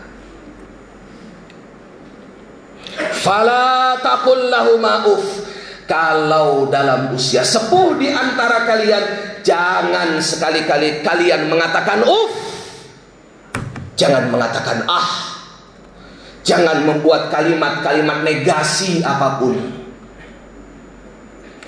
Fala 3.24 3.98
takul 3.98 4.52
mauf. 4.78 5.42
Kalau 5.84 6.72
dalam 6.72 7.12
usia 7.12 7.44
sepuh 7.44 8.00
di 8.00 8.08
antara 8.08 8.64
kalian, 8.64 9.04
jangan 9.44 10.16
sekali-kali 10.16 11.04
kalian 11.04 11.50
mengatakan 11.50 12.00
uf. 12.06 12.32
Jangan 13.98 14.32
mengatakan 14.32 14.86
ah. 14.88 15.34
Jangan 16.44 16.84
membuat 16.88 17.32
kalimat-kalimat 17.32 18.24
negasi 18.24 19.02
apa 19.04 19.40
pun. 19.40 19.56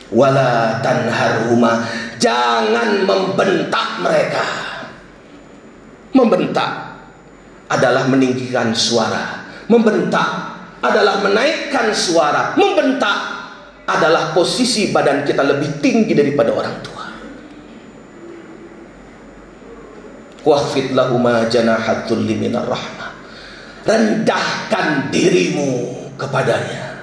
wala 0.07 0.79
tanharhuma 0.87 1.83
jangan 2.17 3.05
membentak 3.05 3.89
mereka. 4.03 4.47
Membentak 6.17 6.71
adalah 7.69 8.09
meninggikan 8.09 8.73
suara. 8.73 9.45
Membentak 9.69 10.29
adalah 10.81 11.21
menaikkan 11.21 11.93
suara. 11.93 12.57
Membentak 12.57 13.19
adalah 13.87 14.33
posisi 14.33 14.91
badan 14.91 15.23
kita 15.23 15.45
lebih 15.45 15.79
tinggi 15.85 16.17
daripada 16.17 16.51
orang 16.57 16.77
tua. 16.81 17.05
Wahfid 20.47 20.95
lahuma 20.95 21.51
janahatul 21.51 22.23
liminar 22.23 22.71
rahmah 22.71 23.07
rendahkan 23.87 25.15
dirimu 25.15 25.95
kepadanya 26.19 26.96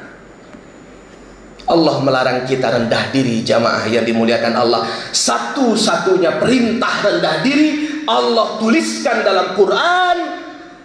Allah 1.74 1.98
melarang 2.06 2.46
kita 2.46 2.70
rendah 2.70 3.10
diri 3.10 3.42
jamaah 3.42 3.90
yang 3.90 4.06
dimuliakan 4.06 4.54
Allah. 4.54 4.86
Satu-satunya 5.10 6.38
perintah 6.38 7.02
rendah 7.02 7.42
diri 7.42 7.70
Allah 8.06 8.62
tuliskan 8.62 9.26
dalam 9.26 9.58
Quran 9.58 10.18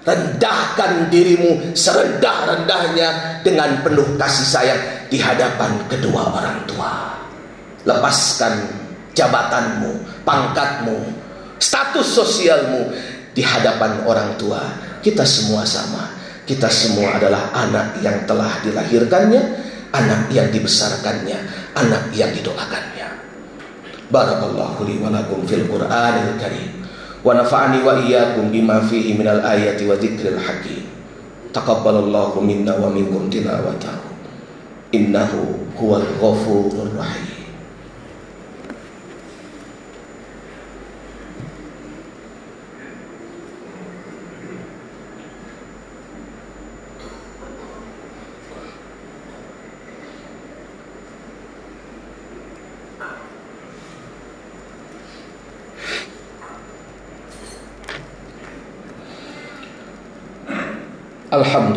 rendahkan 0.09 1.12
dirimu 1.12 1.77
serendah-rendahnya 1.77 3.42
dengan 3.44 3.85
penuh 3.85 4.16
kasih 4.16 4.48
sayang 4.48 4.81
di 5.12 5.20
hadapan 5.20 5.77
kedua 5.92 6.33
orang 6.33 6.64
tua. 6.64 7.12
Lepaskan 7.85 8.64
jabatanmu 9.12 10.24
pangkatmu 10.24 10.96
status 11.61 12.09
sosialmu 12.09 12.88
di 13.37 13.44
hadapan 13.44 14.01
orang 14.09 14.33
tua. 14.40 14.64
Kita 15.05 15.29
semua 15.29 15.68
sama. 15.68 16.16
Kita 16.48 16.72
semua 16.72 17.20
adalah 17.20 17.53
anak 17.53 18.01
yang 18.01 18.24
telah 18.24 18.64
dilahirkannya 18.64 19.67
anak 19.92 20.29
yang 20.33 20.48
dibesarkannya, 20.53 21.38
anak 21.77 22.12
yang 22.12 22.33
didoakannya. 22.33 23.09
Barakallahu 24.09 24.88
li 24.88 24.96
wa 25.01 25.12
lakum 25.12 25.44
fil 25.44 25.68
Qur'anil 25.68 26.40
Karim 26.40 26.81
wa 27.20 27.37
nafa'ani 27.37 27.85
wa 27.85 28.01
iyyakum 28.01 28.48
bima 28.48 28.81
fihi 28.81 29.12
minal 29.12 29.44
ayati 29.44 29.85
wa 29.85 29.96
dzikril 29.96 30.40
hakim. 30.40 30.88
Taqabbalallahu 31.53 32.40
minna 32.44 32.77
wa 32.77 32.88
minkum 32.88 33.29
tilawatahu. 33.29 34.09
Innahu 34.96 35.61
huwal 35.77 36.05
ghafurur 36.16 36.88
rahim. 36.96 37.28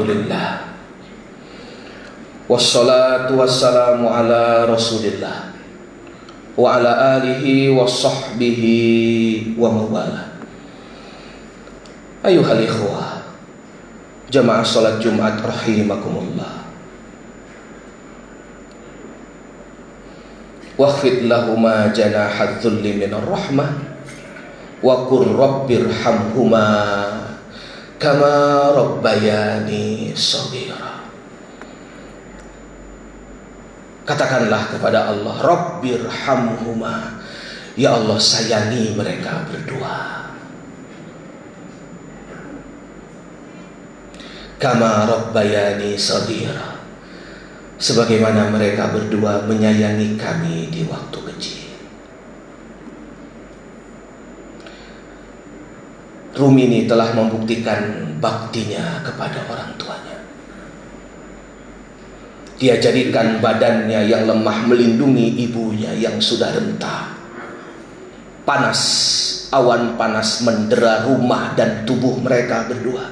Alhamdulillah. 0.01 0.73
Wassalatu 2.49 3.37
wassalamu 3.37 4.09
ala 4.09 4.65
rasulillah. 4.65 5.53
Wa 6.57 6.81
ala 6.81 7.21
alihi 7.21 7.69
wa 7.69 7.85
sahbihi 7.87 9.55
wa 9.55 9.71
mawala 9.71 10.35
Ayuhal 12.19 12.59
ikhwah 12.67 13.23
Jamaah 14.27 14.65
salat 14.65 14.99
Jumat 14.99 15.37
rahimakumullah. 15.39 16.65
Wakhfid 20.81 21.29
lahuma 21.29 21.93
janahad 21.93 22.57
dhulli 22.57 22.97
minar 22.97 23.21
rahmah 23.21 23.69
Wa 24.81 25.05
kur 25.05 25.29
rabbirhamhumah 25.29 27.20
kama 28.01 28.73
rabbayani 28.73 30.09
sabira 30.17 31.05
katakanlah 34.09 34.73
kepada 34.73 35.13
Allah 35.13 35.37
rabbirhamhuma 35.37 37.21
ya 37.77 37.95
Allah 37.95 38.17
sayangi 38.19 38.97
mereka 38.97 39.45
berdua. 39.47 40.19
Kama 44.61 45.09
rabbayani 45.09 45.97
sabira 45.97 46.81
sebagaimana 47.81 48.49
mereka 48.53 48.93
berdua 48.93 49.45
menyayangi 49.45 50.17
kami 50.17 50.69
di 50.73 50.85
waktu 50.85 51.17
kecil 51.33 51.60
Rumini 56.41 56.89
telah 56.89 57.13
membuktikan 57.13 58.17
baktinya 58.17 59.05
kepada 59.05 59.45
orang 59.45 59.77
tuanya. 59.77 60.17
Dia 62.57 62.81
jadikan 62.81 63.37
badannya 63.37 64.09
yang 64.09 64.25
lemah 64.25 64.65
melindungi 64.65 65.37
ibunya 65.45 65.93
yang 65.93 66.17
sudah 66.17 66.49
renta. 66.57 67.13
Panas, 68.41 68.81
awan 69.53 70.01
panas 70.01 70.41
mendera 70.41 71.05
rumah 71.05 71.53
dan 71.53 71.85
tubuh 71.85 72.17
mereka 72.17 72.65
berdua. 72.65 73.05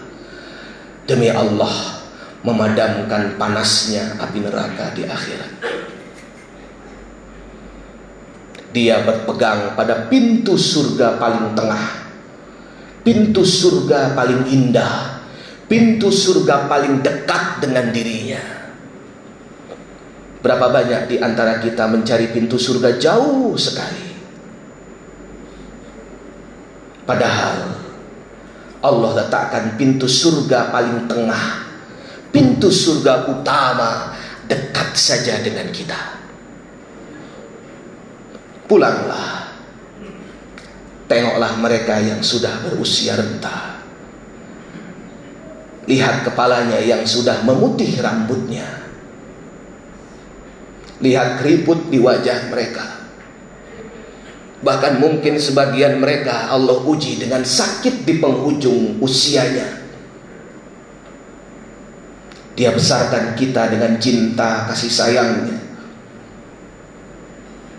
Demi 1.06 1.30
Allah, 1.30 2.02
memadamkan 2.42 3.38
panasnya 3.38 4.18
api 4.18 4.42
neraka 4.42 4.90
di 4.98 5.06
akhirat. 5.06 5.54
Dia 8.74 9.06
berpegang 9.06 9.78
pada 9.78 10.10
pintu 10.10 10.58
surga 10.58 11.22
paling 11.22 11.54
tengah 11.54 12.09
pintu 13.04 13.44
surga 13.44 14.14
paling 14.16 14.50
indah, 14.52 15.24
pintu 15.70 16.12
surga 16.12 16.68
paling 16.68 17.00
dekat 17.00 17.64
dengan 17.64 17.92
dirinya. 17.94 18.44
Berapa 20.40 20.72
banyak 20.72 21.02
di 21.12 21.16
antara 21.20 21.60
kita 21.60 21.84
mencari 21.92 22.32
pintu 22.32 22.56
surga 22.56 22.96
jauh 22.96 23.60
sekali. 23.60 24.08
Padahal 27.04 27.58
Allah 28.80 29.12
letakkan 29.20 29.76
pintu 29.76 30.08
surga 30.08 30.72
paling 30.72 31.12
tengah, 31.12 31.68
pintu 32.32 32.72
surga 32.72 33.28
utama 33.28 34.16
dekat 34.48 34.96
saja 34.96 35.44
dengan 35.44 35.68
kita. 35.76 36.00
Pulanglah 38.70 39.39
Tengoklah 41.10 41.58
mereka 41.58 41.98
yang 41.98 42.22
sudah 42.22 42.62
berusia 42.62 43.18
renta. 43.18 43.82
Lihat 45.90 46.22
kepalanya 46.22 46.78
yang 46.78 47.02
sudah 47.02 47.42
memutih 47.42 47.98
rambutnya. 47.98 48.86
Lihat 51.02 51.42
keriput 51.42 51.90
di 51.90 51.98
wajah 51.98 52.54
mereka. 52.54 53.10
Bahkan 54.62 55.02
mungkin 55.02 55.42
sebagian 55.42 55.98
mereka 55.98 56.54
Allah 56.54 56.78
uji 56.86 57.18
dengan 57.18 57.42
sakit 57.42 58.06
di 58.06 58.22
penghujung 58.22 59.02
usianya. 59.02 59.82
Dia 62.54 62.70
besarkan 62.70 63.34
kita 63.34 63.72
dengan 63.72 63.98
cinta 63.98 64.70
kasih 64.70 64.92
sayangnya. 64.94 65.58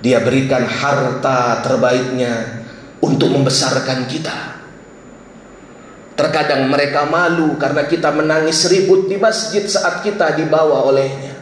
Dia 0.00 0.24
berikan 0.24 0.64
harta 0.64 1.60
terbaiknya 1.62 2.59
untuk 3.00 3.28
membesarkan 3.32 4.06
kita. 4.06 4.60
Terkadang 6.14 6.68
mereka 6.68 7.08
malu 7.08 7.56
karena 7.56 7.88
kita 7.88 8.12
menangis 8.12 8.68
ribut 8.68 9.08
di 9.08 9.16
masjid 9.16 9.64
saat 9.64 10.04
kita 10.04 10.36
dibawa 10.36 10.84
olehnya. 10.84 11.32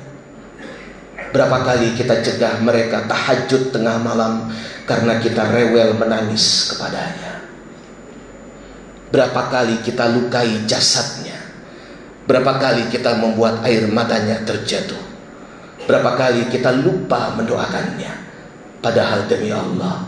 Berapa 1.35 1.61
kali 1.67 1.99
kita 1.99 2.25
cegah 2.25 2.63
mereka 2.63 3.05
tahajud 3.05 3.75
tengah 3.75 4.01
malam 4.01 4.49
karena 4.89 5.21
kita 5.21 5.45
rewel 5.51 5.99
menangis 5.99 6.73
kepadanya. 6.73 7.43
Berapa 9.13 9.53
kali 9.53 9.85
kita 9.85 10.09
lukai 10.15 10.65
jasadnya. 10.65 11.37
Berapa 12.25 12.57
kali 12.57 12.89
kita 12.89 13.17
membuat 13.21 13.65
air 13.65 13.89
matanya 13.93 14.41
terjatuh. 14.45 15.01
Berapa 15.85 16.17
kali 16.17 16.49
kita 16.49 16.73
lupa 16.73 17.33
mendoakannya. 17.37 18.13
Padahal 18.81 19.29
demi 19.29 19.53
Allah, 19.53 20.08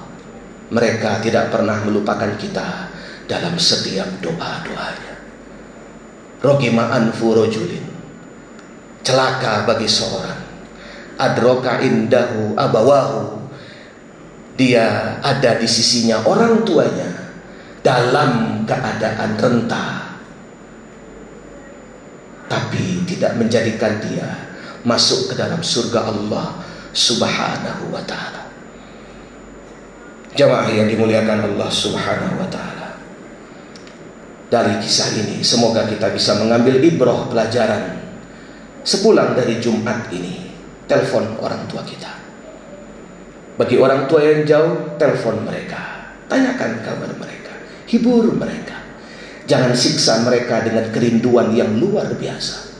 mereka 0.70 1.18
tidak 1.18 1.50
pernah 1.50 1.82
melupakan 1.82 2.30
kita 2.38 2.90
dalam 3.26 3.58
setiap 3.58 4.06
doa-doanya. 4.22 5.14
Rogima 6.40 6.94
anfu 6.94 7.34
rojulin. 7.34 7.84
Celaka 9.02 9.66
bagi 9.66 9.90
seorang. 9.90 10.40
Adroka 11.20 11.82
indahu 11.82 12.54
abawahu. 12.56 13.38
Dia 14.56 15.18
ada 15.20 15.56
di 15.56 15.68
sisinya 15.68 16.22
orang 16.24 16.62
tuanya 16.64 17.10
dalam 17.82 18.62
keadaan 18.64 19.36
renta. 19.36 19.86
Tapi 22.50 23.04
tidak 23.08 23.36
menjadikan 23.40 24.00
dia 24.04 24.28
masuk 24.84 25.32
ke 25.32 25.34
dalam 25.36 25.60
surga 25.60 26.08
Allah 26.08 26.60
Subhanahu 26.92 27.94
wa 27.94 28.02
taala. 28.04 28.39
Jamaah 30.30 30.70
yang 30.70 30.86
dimuliakan 30.86 31.42
Allah 31.42 31.70
Subhanahu 31.70 32.38
wa 32.38 32.46
taala. 32.46 32.94
Dari 34.50 34.78
kisah 34.82 35.10
ini 35.18 35.42
semoga 35.42 35.86
kita 35.86 36.10
bisa 36.14 36.38
mengambil 36.38 36.78
ibrah 36.82 37.26
pelajaran 37.26 37.98
sepulang 38.86 39.34
dari 39.34 39.58
Jumat 39.58 40.10
ini. 40.14 40.50
Telepon 40.86 41.38
orang 41.38 41.70
tua 41.70 41.86
kita. 41.86 42.10
Bagi 43.54 43.78
orang 43.78 44.10
tua 44.10 44.26
yang 44.26 44.42
jauh, 44.42 44.98
telepon 44.98 45.46
mereka. 45.46 46.10
Tanyakan 46.26 46.82
kabar 46.82 47.10
mereka. 47.14 47.54
Hibur 47.86 48.34
mereka. 48.34 48.74
Jangan 49.46 49.70
siksa 49.74 50.26
mereka 50.26 50.66
dengan 50.66 50.90
kerinduan 50.90 51.54
yang 51.54 51.78
luar 51.78 52.10
biasa. 52.18 52.74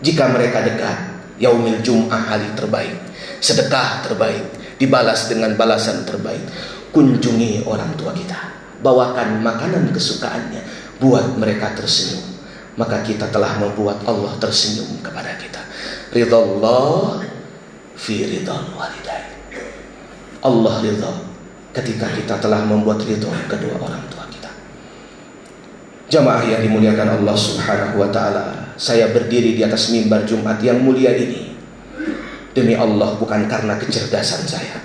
Jika 0.00 0.32
mereka 0.32 0.64
dekat, 0.64 0.96
yaumil 1.40 1.80
jum'ah 1.80 2.28
hari 2.28 2.48
terbaik, 2.56 2.96
sedekah 3.40 4.04
terbaik, 4.04 4.44
dibalas 4.80 5.28
dengan 5.28 5.52
balasan 5.60 6.08
terbaik. 6.08 6.40
Kunjungi 6.90 7.62
orang 7.68 7.94
tua 7.94 8.10
kita, 8.16 8.56
bawakan 8.82 9.44
makanan 9.44 9.92
kesukaannya, 9.94 10.64
buat 10.98 11.36
mereka 11.36 11.76
tersenyum. 11.76 12.24
Maka 12.74 13.04
kita 13.04 13.28
telah 13.28 13.60
membuat 13.60 14.02
Allah 14.08 14.34
tersenyum 14.40 15.04
kepada 15.04 15.36
kita. 15.36 15.60
Ridha 16.10 16.34
Allah 16.34 17.22
fi 17.94 18.24
ridha 18.24 18.56
walidain. 18.74 19.30
Allah 20.40 20.74
ridha 20.82 21.12
ketika 21.76 22.08
kita 22.10 22.34
telah 22.40 22.64
membuat 22.64 23.04
ridha 23.04 23.30
kedua 23.46 23.76
orang 23.78 24.02
tua 24.10 24.24
kita. 24.32 24.50
Jamaah 26.10 26.42
yang 26.48 26.64
dimuliakan 26.66 27.22
Allah 27.22 27.36
Subhanahu 27.36 28.02
wa 28.02 28.08
taala, 28.10 28.74
saya 28.74 29.12
berdiri 29.14 29.54
di 29.54 29.62
atas 29.62 29.92
mimbar 29.94 30.26
Jumat 30.26 30.58
yang 30.64 30.82
mulia 30.82 31.14
ini 31.14 31.49
demi 32.54 32.74
Allah 32.74 33.14
bukan 33.18 33.46
karena 33.46 33.78
kecerdasan 33.78 34.42
saya. 34.46 34.76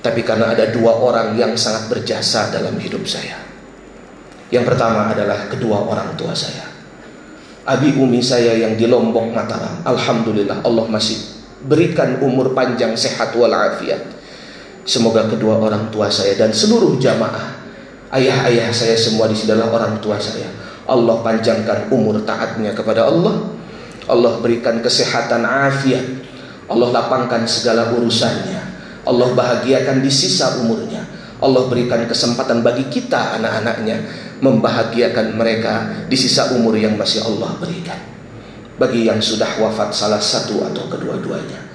Tapi 0.00 0.24
karena 0.24 0.56
ada 0.56 0.72
dua 0.72 0.96
orang 0.96 1.36
yang 1.36 1.52
sangat 1.58 1.92
berjasa 1.92 2.48
dalam 2.48 2.78
hidup 2.80 3.04
saya. 3.04 3.36
Yang 4.48 4.74
pertama 4.74 5.12
adalah 5.12 5.46
kedua 5.46 5.84
orang 5.84 6.16
tua 6.16 6.32
saya. 6.32 6.66
Abi 7.68 7.94
umi 8.00 8.24
saya 8.24 8.56
yang 8.56 8.74
di 8.74 8.88
Lombok 8.88 9.30
Mataram. 9.30 9.84
Alhamdulillah 9.84 10.64
Allah 10.64 10.88
masih 10.88 11.20
berikan 11.68 12.18
umur 12.24 12.56
panjang 12.56 12.96
sehat 12.96 13.36
walafiat. 13.36 14.00
Semoga 14.88 15.28
kedua 15.28 15.60
orang 15.60 15.92
tua 15.92 16.08
saya 16.08 16.32
dan 16.34 16.50
seluruh 16.50 16.96
jamaah 16.96 17.60
ayah-ayah 18.16 18.72
saya 18.72 18.96
semua 18.96 19.28
di 19.28 19.36
sini 19.36 19.52
adalah 19.54 19.76
orang 19.76 20.00
tua 20.00 20.16
saya. 20.16 20.48
Allah 20.88 21.20
panjangkan 21.22 21.92
umur 21.92 22.24
taatnya 22.24 22.74
kepada 22.74 23.06
Allah. 23.06 23.59
Allah 24.10 24.42
berikan 24.42 24.82
kesehatan 24.82 25.46
afiat. 25.46 26.06
Allah 26.66 26.88
lapangkan 26.90 27.46
segala 27.46 27.94
urusannya. 27.94 28.60
Allah 29.06 29.28
bahagiakan 29.32 30.02
di 30.02 30.10
sisa 30.10 30.58
umurnya. 30.58 31.06
Allah 31.40 31.64
berikan 31.70 32.04
kesempatan 32.04 32.60
bagi 32.60 32.90
kita 32.92 33.40
anak-anaknya 33.40 33.96
membahagiakan 34.44 35.38
mereka 35.38 36.04
di 36.10 36.16
sisa 36.18 36.52
umur 36.52 36.76
yang 36.76 37.00
masih 37.00 37.24
Allah 37.24 37.56
berikan. 37.56 37.96
Bagi 38.76 39.08
yang 39.08 39.22
sudah 39.24 39.48
wafat 39.60 39.96
salah 39.96 40.20
satu 40.20 40.60
atau 40.68 40.84
kedua-duanya. 40.88 41.70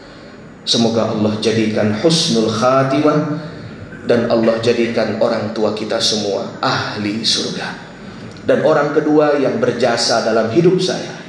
Semoga 0.66 1.14
Allah 1.14 1.38
jadikan 1.42 1.94
husnul 2.02 2.50
khatimah 2.50 3.38
dan 4.06 4.30
Allah 4.30 4.58
jadikan 4.62 5.18
orang 5.22 5.54
tua 5.54 5.74
kita 5.74 5.98
semua 6.02 6.58
ahli 6.62 7.26
surga. 7.26 7.86
Dan 8.46 8.62
orang 8.62 8.94
kedua 8.94 9.42
yang 9.42 9.58
berjasa 9.58 10.22
dalam 10.22 10.54
hidup 10.54 10.78
saya, 10.78 11.25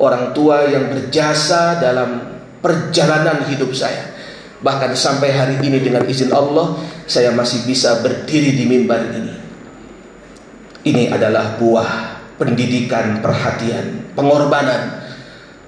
orang 0.00 0.32
tua 0.36 0.68
yang 0.68 0.92
berjasa 0.92 1.80
dalam 1.80 2.40
perjalanan 2.60 3.46
hidup 3.48 3.72
saya. 3.72 4.16
Bahkan 4.60 4.96
sampai 4.96 5.30
hari 5.30 5.56
ini 5.60 5.78
dengan 5.84 6.04
izin 6.08 6.32
Allah, 6.32 6.80
saya 7.04 7.30
masih 7.30 7.68
bisa 7.68 8.00
berdiri 8.00 8.56
di 8.56 8.64
mimbar 8.64 9.04
ini. 9.12 9.34
Ini 10.86 11.12
adalah 11.12 11.60
buah 11.60 11.90
pendidikan, 12.40 13.20
perhatian, 13.20 14.14
pengorbanan. 14.16 15.04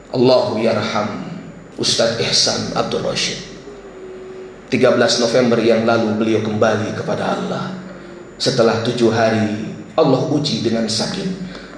Allahu 0.09 0.57
yarham 0.57 1.29
Ustadz 1.77 2.19
Ihsan 2.19 2.75
Abdul 2.75 3.05
Rashid 3.05 3.39
13 4.73 4.99
November 5.23 5.63
yang 5.63 5.87
lalu 5.87 6.19
beliau 6.19 6.41
kembali 6.43 6.97
kepada 6.99 7.39
Allah 7.39 7.77
setelah 8.35 8.83
tujuh 8.83 9.15
hari 9.15 9.79
Allah 9.95 10.27
uji 10.27 10.67
dengan 10.67 10.91
sakit 10.91 11.29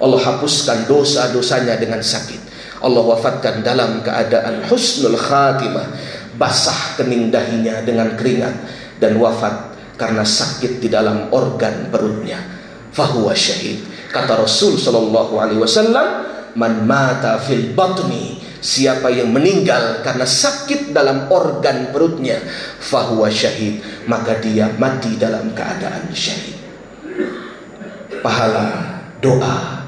Allah 0.01 0.17
hapuskan 0.17 0.89
dosa-dosanya 0.89 1.77
dengan 1.77 2.01
sakit 2.01 2.40
Allah 2.81 3.03
wafatkan 3.15 3.61
dalam 3.61 4.01
keadaan 4.01 4.65
husnul 4.65 5.17
khatimah 5.17 5.85
basah 6.35 6.97
kening 6.97 7.29
dahinya 7.29 7.85
dengan 7.85 8.17
keringat 8.17 8.55
dan 8.97 9.17
wafat 9.21 9.77
karena 9.95 10.25
sakit 10.25 10.81
di 10.81 10.89
dalam 10.89 11.29
organ 11.29 11.93
perutnya 11.93 12.41
fahuwa 12.89 13.37
syahid 13.37 13.85
kata 14.09 14.41
Rasul 14.41 14.81
sallallahu 14.81 15.37
alaihi 15.37 15.61
wasallam 15.61 16.25
man 16.57 16.83
mata 16.89 17.37
fil 17.37 17.71
batni 17.77 18.41
Siapa 18.61 19.09
yang 19.09 19.33
meninggal 19.33 20.05
karena 20.05 20.21
sakit 20.21 20.93
dalam 20.93 21.33
organ 21.33 21.89
perutnya, 21.89 22.37
fahuwa 22.77 23.25
syahid, 23.25 23.81
maka 24.05 24.37
dia 24.37 24.69
mati 24.77 25.17
dalam 25.17 25.49
keadaan 25.57 26.13
syahid. 26.13 26.61
Pahala 28.21 29.01
doa 29.17 29.80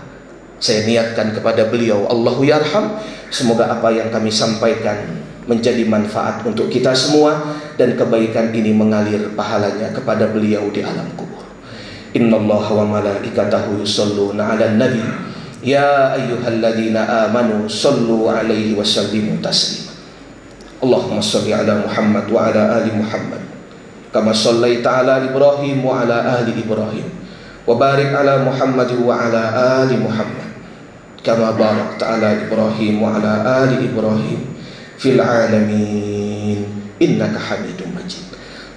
saya 0.64 0.88
niatkan 0.88 1.36
kepada 1.36 1.68
beliau, 1.68 2.08
Allahu 2.08 2.48
yarham, 2.48 2.96
semoga 3.28 3.68
apa 3.68 3.92
yang 3.92 4.08
kami 4.08 4.32
sampaikan 4.32 4.96
menjadi 5.44 5.84
manfaat 5.84 6.40
untuk 6.48 6.72
kita 6.72 6.96
semua 6.96 7.60
dan 7.76 8.00
kebaikan 8.00 8.56
ini 8.56 8.72
mengalir 8.72 9.36
pahalanya 9.36 9.92
kepada 9.92 10.32
beliau 10.32 10.72
di 10.72 10.80
alam 10.80 11.12
kubur. 11.20 11.44
Inna 12.16 12.40
Allah 12.40 12.64
wa 12.80 12.86
malaikatahu 12.96 13.84
yusalluna 13.84 14.56
ala 14.56 14.72
nabi 14.72 15.04
Ya 15.64 16.12
ayyuhalladzina 16.16 17.28
amanu 17.28 17.72
sallu 17.72 18.28
alaihi 18.28 18.76
wasallimu 18.76 19.40
taslima. 19.40 19.96
Allahumma 20.84 21.24
salli 21.24 21.56
ala 21.56 21.88
Muhammad 21.88 22.28
wa 22.28 22.52
ala 22.52 22.84
ali 22.84 22.92
Muhammad. 22.92 23.40
Kama 24.12 24.36
sallaita 24.36 25.04
ala 25.04 25.24
Ibrahim 25.24 25.80
wa 25.80 26.04
ala 26.04 26.40
ali 26.40 26.60
Ibrahim. 26.60 27.08
Wa 27.64 27.80
barik 27.80 28.12
ala 28.12 28.44
Muhammad 28.44 28.92
wa 29.00 29.16
ala 29.16 29.44
ali 29.88 29.96
Muhammad. 29.96 30.43
Kama 31.23 31.53
barakta 31.59 32.17
ala 32.17 32.33
Ibrahim 32.35 33.03
wa 33.03 33.19
ala 33.19 33.65
ali 33.67 33.85
Ibrahim 33.85 34.55
fil 34.97 35.19
alamin 35.21 36.65
innaka 37.03 37.39
Hamidum 37.39 37.93
Majid. 37.95 38.25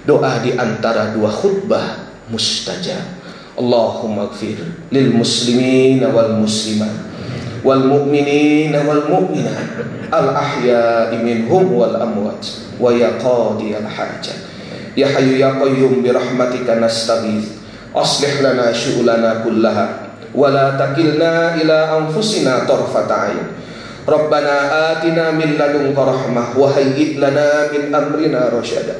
Doa 0.02 0.42
di 0.42 0.52
antara 0.58 1.14
dua 1.14 1.30
khutbah 1.30 2.10
mustajab. 2.28 3.22
اللهم 3.52 4.18
اغفر 4.18 4.58
للمسلمين 4.92 6.00
والمسلمات 6.04 6.98
والمؤمنين 7.64 8.74
والمؤمنات 8.76 9.68
الأحياء 10.14 11.10
منهم 11.24 11.72
والأموات 11.72 12.46
ويا 12.80 13.10
قاضي 13.24 13.76
الحاجات 13.76 14.26
يا 14.96 15.06
حي 15.06 15.40
يا 15.40 15.60
قيوم 15.60 16.02
برحمتك 16.04 16.68
نستغيث 16.70 17.44
أصلح 17.96 18.40
لنا 18.40 18.72
شؤلنا 18.72 19.44
كلها 19.44 19.86
ولا 19.92 19.92
تكلنا 19.92 20.00
إلى 20.00 20.05
wala 20.35 20.75
takilna 20.75 21.55
ila 21.61 21.99
anfusina 22.01 22.65
tarfata 22.67 23.31
ain 23.31 23.45
Rabbana 24.07 24.95
atina 24.95 25.35
min 25.35 25.59
ladunka 25.59 25.99
rahmah 25.99 26.55
wa 26.55 26.71
hayyi' 26.71 27.19
lana 27.19 27.67
min 27.75 27.91
amrina 27.91 28.47
rasyada 28.47 28.95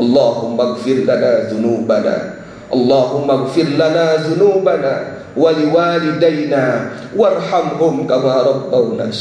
Allahumma 0.00 0.72
ighfir 0.72 1.04
lana 1.04 1.44
dzunubana 1.44 2.40
Allahumma 2.72 3.44
ighfir 3.44 3.76
lana 3.76 4.16
dzunubana 4.16 4.94
wa 5.36 5.52
liwalidayna 5.52 6.64
warhamhum 7.12 8.08
kama 8.08 8.48
rabbawna 8.48 9.12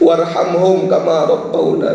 warhamhum 0.00 0.88
kama 0.88 1.16
rabbawna 1.28 1.92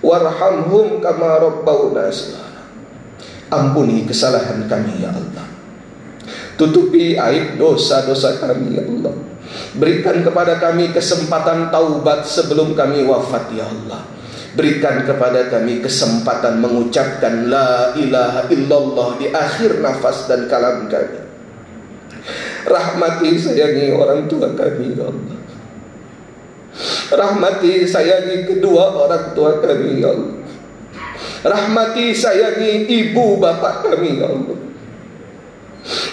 warhamhum 0.00 1.04
kama 1.04 1.30
rabbawna 1.36 2.08
ampuni 3.52 4.08
kesalahan 4.08 4.64
kami 4.64 5.04
ya 5.04 5.12
Allah 5.12 5.35
tutupi 6.56 7.14
aib 7.14 7.60
dosa-dosa 7.60 8.40
kami 8.40 8.76
ya 8.76 8.82
Allah. 8.82 9.14
Berikan 9.76 10.24
kepada 10.24 10.58
kami 10.58 10.90
kesempatan 10.90 11.70
taubat 11.70 12.26
sebelum 12.26 12.72
kami 12.74 13.04
wafat 13.06 13.52
ya 13.54 13.68
Allah. 13.68 14.02
Berikan 14.56 15.04
kepada 15.04 15.52
kami 15.52 15.84
kesempatan 15.84 16.64
mengucapkan 16.64 17.52
La 17.52 17.92
ilaha 17.92 18.48
illallah 18.48 19.20
di 19.20 19.28
akhir 19.28 19.84
nafas 19.84 20.26
dan 20.26 20.48
kalam 20.48 20.88
kami. 20.88 21.28
Rahmati 22.66 23.36
sayangi 23.38 23.94
orang 23.94 24.26
tua 24.26 24.50
kami 24.56 24.96
ya 24.96 25.06
Allah. 25.06 25.38
Rahmati 27.06 27.86
sayangi 27.86 28.48
kedua 28.48 28.96
orang 28.96 29.36
tua 29.36 29.60
kami 29.60 30.02
ya 30.02 30.10
Allah. 30.10 30.34
Rahmati 31.46 32.16
sayangi 32.16 32.90
ibu 32.90 33.38
bapak 33.38 33.86
kami 33.86 34.18
ya 34.18 34.26
Allah 34.32 34.65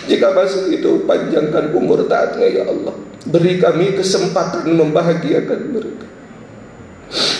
Jika 0.05 0.35
masih 0.37 0.77
itu 0.77 1.01
panjangkan 1.09 1.73
umur 1.73 2.05
taatnya 2.05 2.45
ya 2.45 2.63
Allah 2.69 2.93
Beri 3.23 3.57
kami 3.57 3.97
kesempatan 3.97 4.69
membahagiakan 4.69 5.59
mereka 5.73 6.07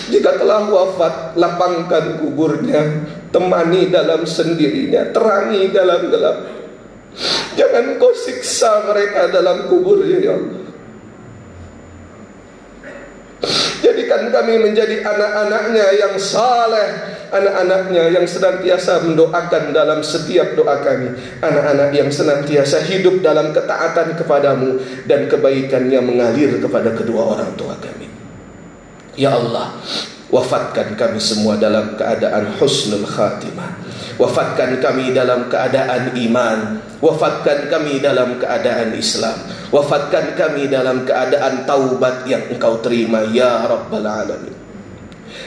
Jika 0.04 0.36
telah 0.36 0.68
wafat, 0.68 1.34
lapangkan 1.34 2.20
kuburnya, 2.20 3.08
temani 3.32 3.88
dalam 3.88 4.28
sendirinya, 4.28 5.10
terangi 5.10 5.72
dalam 5.72 6.12
gelap. 6.12 6.38
Jangan 7.56 7.96
kau 7.96 8.12
siksa 8.12 8.84
mereka 8.86 9.32
dalam 9.32 9.66
kuburnya 9.66 10.18
ya 10.20 10.32
Allah. 10.36 10.63
Jadikan 13.84 14.32
kami 14.32 14.56
menjadi 14.64 15.04
anak-anaknya 15.04 15.86
yang 16.00 16.16
saleh, 16.16 17.20
anak-anaknya 17.28 18.16
yang 18.16 18.24
senantiasa 18.24 19.04
mendoakan 19.04 19.76
dalam 19.76 20.00
setiap 20.00 20.56
doa 20.56 20.80
kami, 20.80 21.12
anak-anak 21.44 21.92
yang 21.92 22.08
senantiasa 22.08 22.80
hidup 22.88 23.20
dalam 23.20 23.52
ketaatan 23.52 24.16
kepadamu 24.16 24.80
dan 25.04 25.28
kebaikannya 25.28 26.00
mengalir 26.00 26.56
kepada 26.64 26.96
kedua 26.96 27.36
orang 27.36 27.52
tua 27.60 27.76
kami. 27.76 28.08
Ya 29.20 29.36
Allah, 29.36 29.76
wafatkan 30.32 30.96
kami 30.96 31.20
semua 31.20 31.60
dalam 31.60 31.92
keadaan 32.00 32.56
husnul 32.56 33.04
khatimah. 33.04 33.84
Wafatkan 34.16 34.80
kami 34.80 35.10
dalam 35.10 35.50
keadaan 35.50 36.14
iman 36.14 36.78
Wafatkan 37.04 37.68
kami 37.68 38.00
dalam 38.00 38.40
keadaan 38.40 38.96
Islam 38.96 39.36
Wafatkan 39.72 40.36
kami 40.36 40.68
dalam 40.68 41.06
keadaan 41.08 41.64
taubat 41.64 42.28
yang 42.28 42.44
engkau 42.52 42.82
terima 42.84 43.24
Ya 43.30 43.64
Rabbal 43.64 44.04
Alamin. 44.04 44.56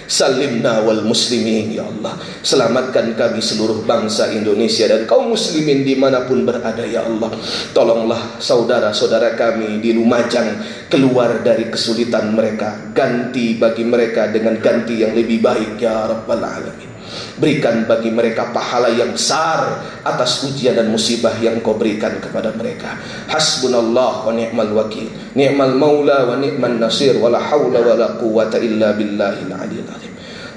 Salimna 0.07 0.83
wal 0.83 1.03
muslimin 1.03 1.75
ya 1.75 1.83
Allah. 1.83 2.15
Selamatkan 2.43 3.11
kami 3.15 3.43
seluruh 3.43 3.83
bangsa 3.83 4.31
Indonesia 4.31 4.87
Dan 4.87 5.03
kaum 5.03 5.35
muslimin 5.35 5.83
di 5.83 5.95
mana 5.99 6.23
pun 6.23 6.47
berada 6.47 6.83
ya 6.83 7.03
Allah. 7.03 7.31
Tolonglah 7.75 8.39
saudara-saudara 8.39 9.35
kami 9.35 9.83
di 9.83 9.95
Lumajang 9.95 10.63
Keluar 10.87 11.43
dari 11.43 11.67
kesulitan 11.67 12.31
mereka. 12.35 12.91
Ganti 12.95 13.59
bagi 13.59 13.83
mereka 13.83 14.31
dengan 14.31 14.59
ganti 14.63 15.03
yang 15.03 15.11
lebih 15.15 15.43
baik 15.43 15.79
ya 15.79 16.07
Rabbal 16.07 16.43
Alamin 16.43 16.86
Berikan 17.37 17.85
bagi 17.85 18.09
mereka 18.09 18.49
pahala 18.51 18.91
yang 18.93 19.13
besar 19.13 19.83
atas 20.03 20.47
ujian 20.47 20.77
dan 20.77 20.89
musibah 20.91 21.33
yang 21.39 21.59
kau 21.59 21.75
berikan 21.75 22.17
kepada 22.17 22.53
mereka. 22.53 22.97
Hasbunallah 23.27 24.27
wa 24.27 24.31
ni'mal 24.33 24.71
wakil. 24.73 25.07
Ni'mal 25.35 25.75
maula 25.75 26.27
wa 26.27 26.35
ni'mal 26.39 26.79
nasir. 26.79 27.19
Wa 27.19 27.31
la 27.31 27.39
hawla 27.41 27.79
wa 27.83 27.93
la 27.95 28.07
quwata 28.15 28.57
illa 28.61 28.93
billahil 28.95 29.51
aliyil 29.51 29.89
azim. 29.91 30.06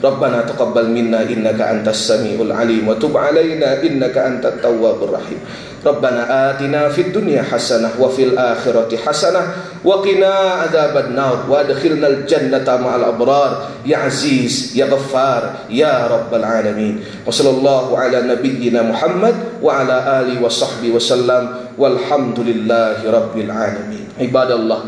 ربنا 0.00 0.48
تقبل 0.48 0.86
منا 0.90 1.22
إنك 1.28 1.60
أنت 1.60 1.88
السميع 1.88 2.40
العليم 2.40 2.88
وتب 2.88 3.16
علينا 3.16 3.84
إنك 3.84 4.16
أنت 4.16 4.46
التواب 4.46 4.98
الرحيم. 5.04 5.40
ربنا 5.86 6.22
آتنا 6.50 6.88
في 6.88 7.00
الدنيا 7.08 7.42
حسنة 7.42 7.90
وفي 8.00 8.22
الآخرة 8.24 8.96
حسنة 8.96 9.42
وقنا 9.84 10.32
عذاب 10.60 10.96
النار 10.96 11.36
وادخلنا 11.48 12.08
الجنة 12.08 12.68
مع 12.76 12.96
الأبرار. 12.96 13.50
يا 13.86 13.96
عزيز 13.96 14.76
يا 14.76 14.84
غفار 14.88 15.72
يا 15.72 16.08
رب 16.08 16.32
العالمين. 16.32 17.24
وصلى 17.26 17.50
الله 17.50 17.98
على 17.98 18.18
نبينا 18.22 18.82
محمد 18.82 19.34
وعلى 19.62 19.96
آله 20.20 20.36
وصحبه 20.44 20.96
وسلم. 20.96 21.76
والحمد 21.80 22.40
لله 22.40 22.98
رب 23.08 23.36
العالمين. 23.36 24.04
عباد 24.20 24.50
الله 24.50 24.80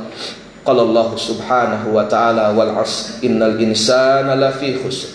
قال 0.63 0.79
الله 0.79 1.17
سبحانه 1.17 1.83
وتعالى 1.91 2.55
والعصر 2.59 3.27
إن 3.27 3.43
الإنسان 3.43 4.31
لفي 4.31 4.79
خسر 4.87 5.09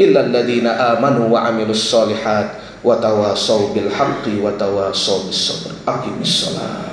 إلا 0.00 0.20
الذين 0.20 0.66
آمنوا 0.66 1.28
وعملوا 1.28 1.74
الصالحات 1.74 2.50
وتواصوا 2.84 3.74
بالحق 3.74 4.24
وتواصوا 4.42 5.20
بالصبر. 5.26 5.70
أقيم 5.88 6.18
الصلاة. 6.20 6.92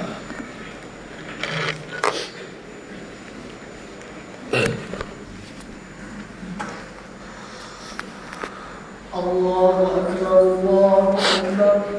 الله 9.14 9.78
أكبر 9.98 10.40
الله 10.40 11.16
أكبر. 11.46 11.99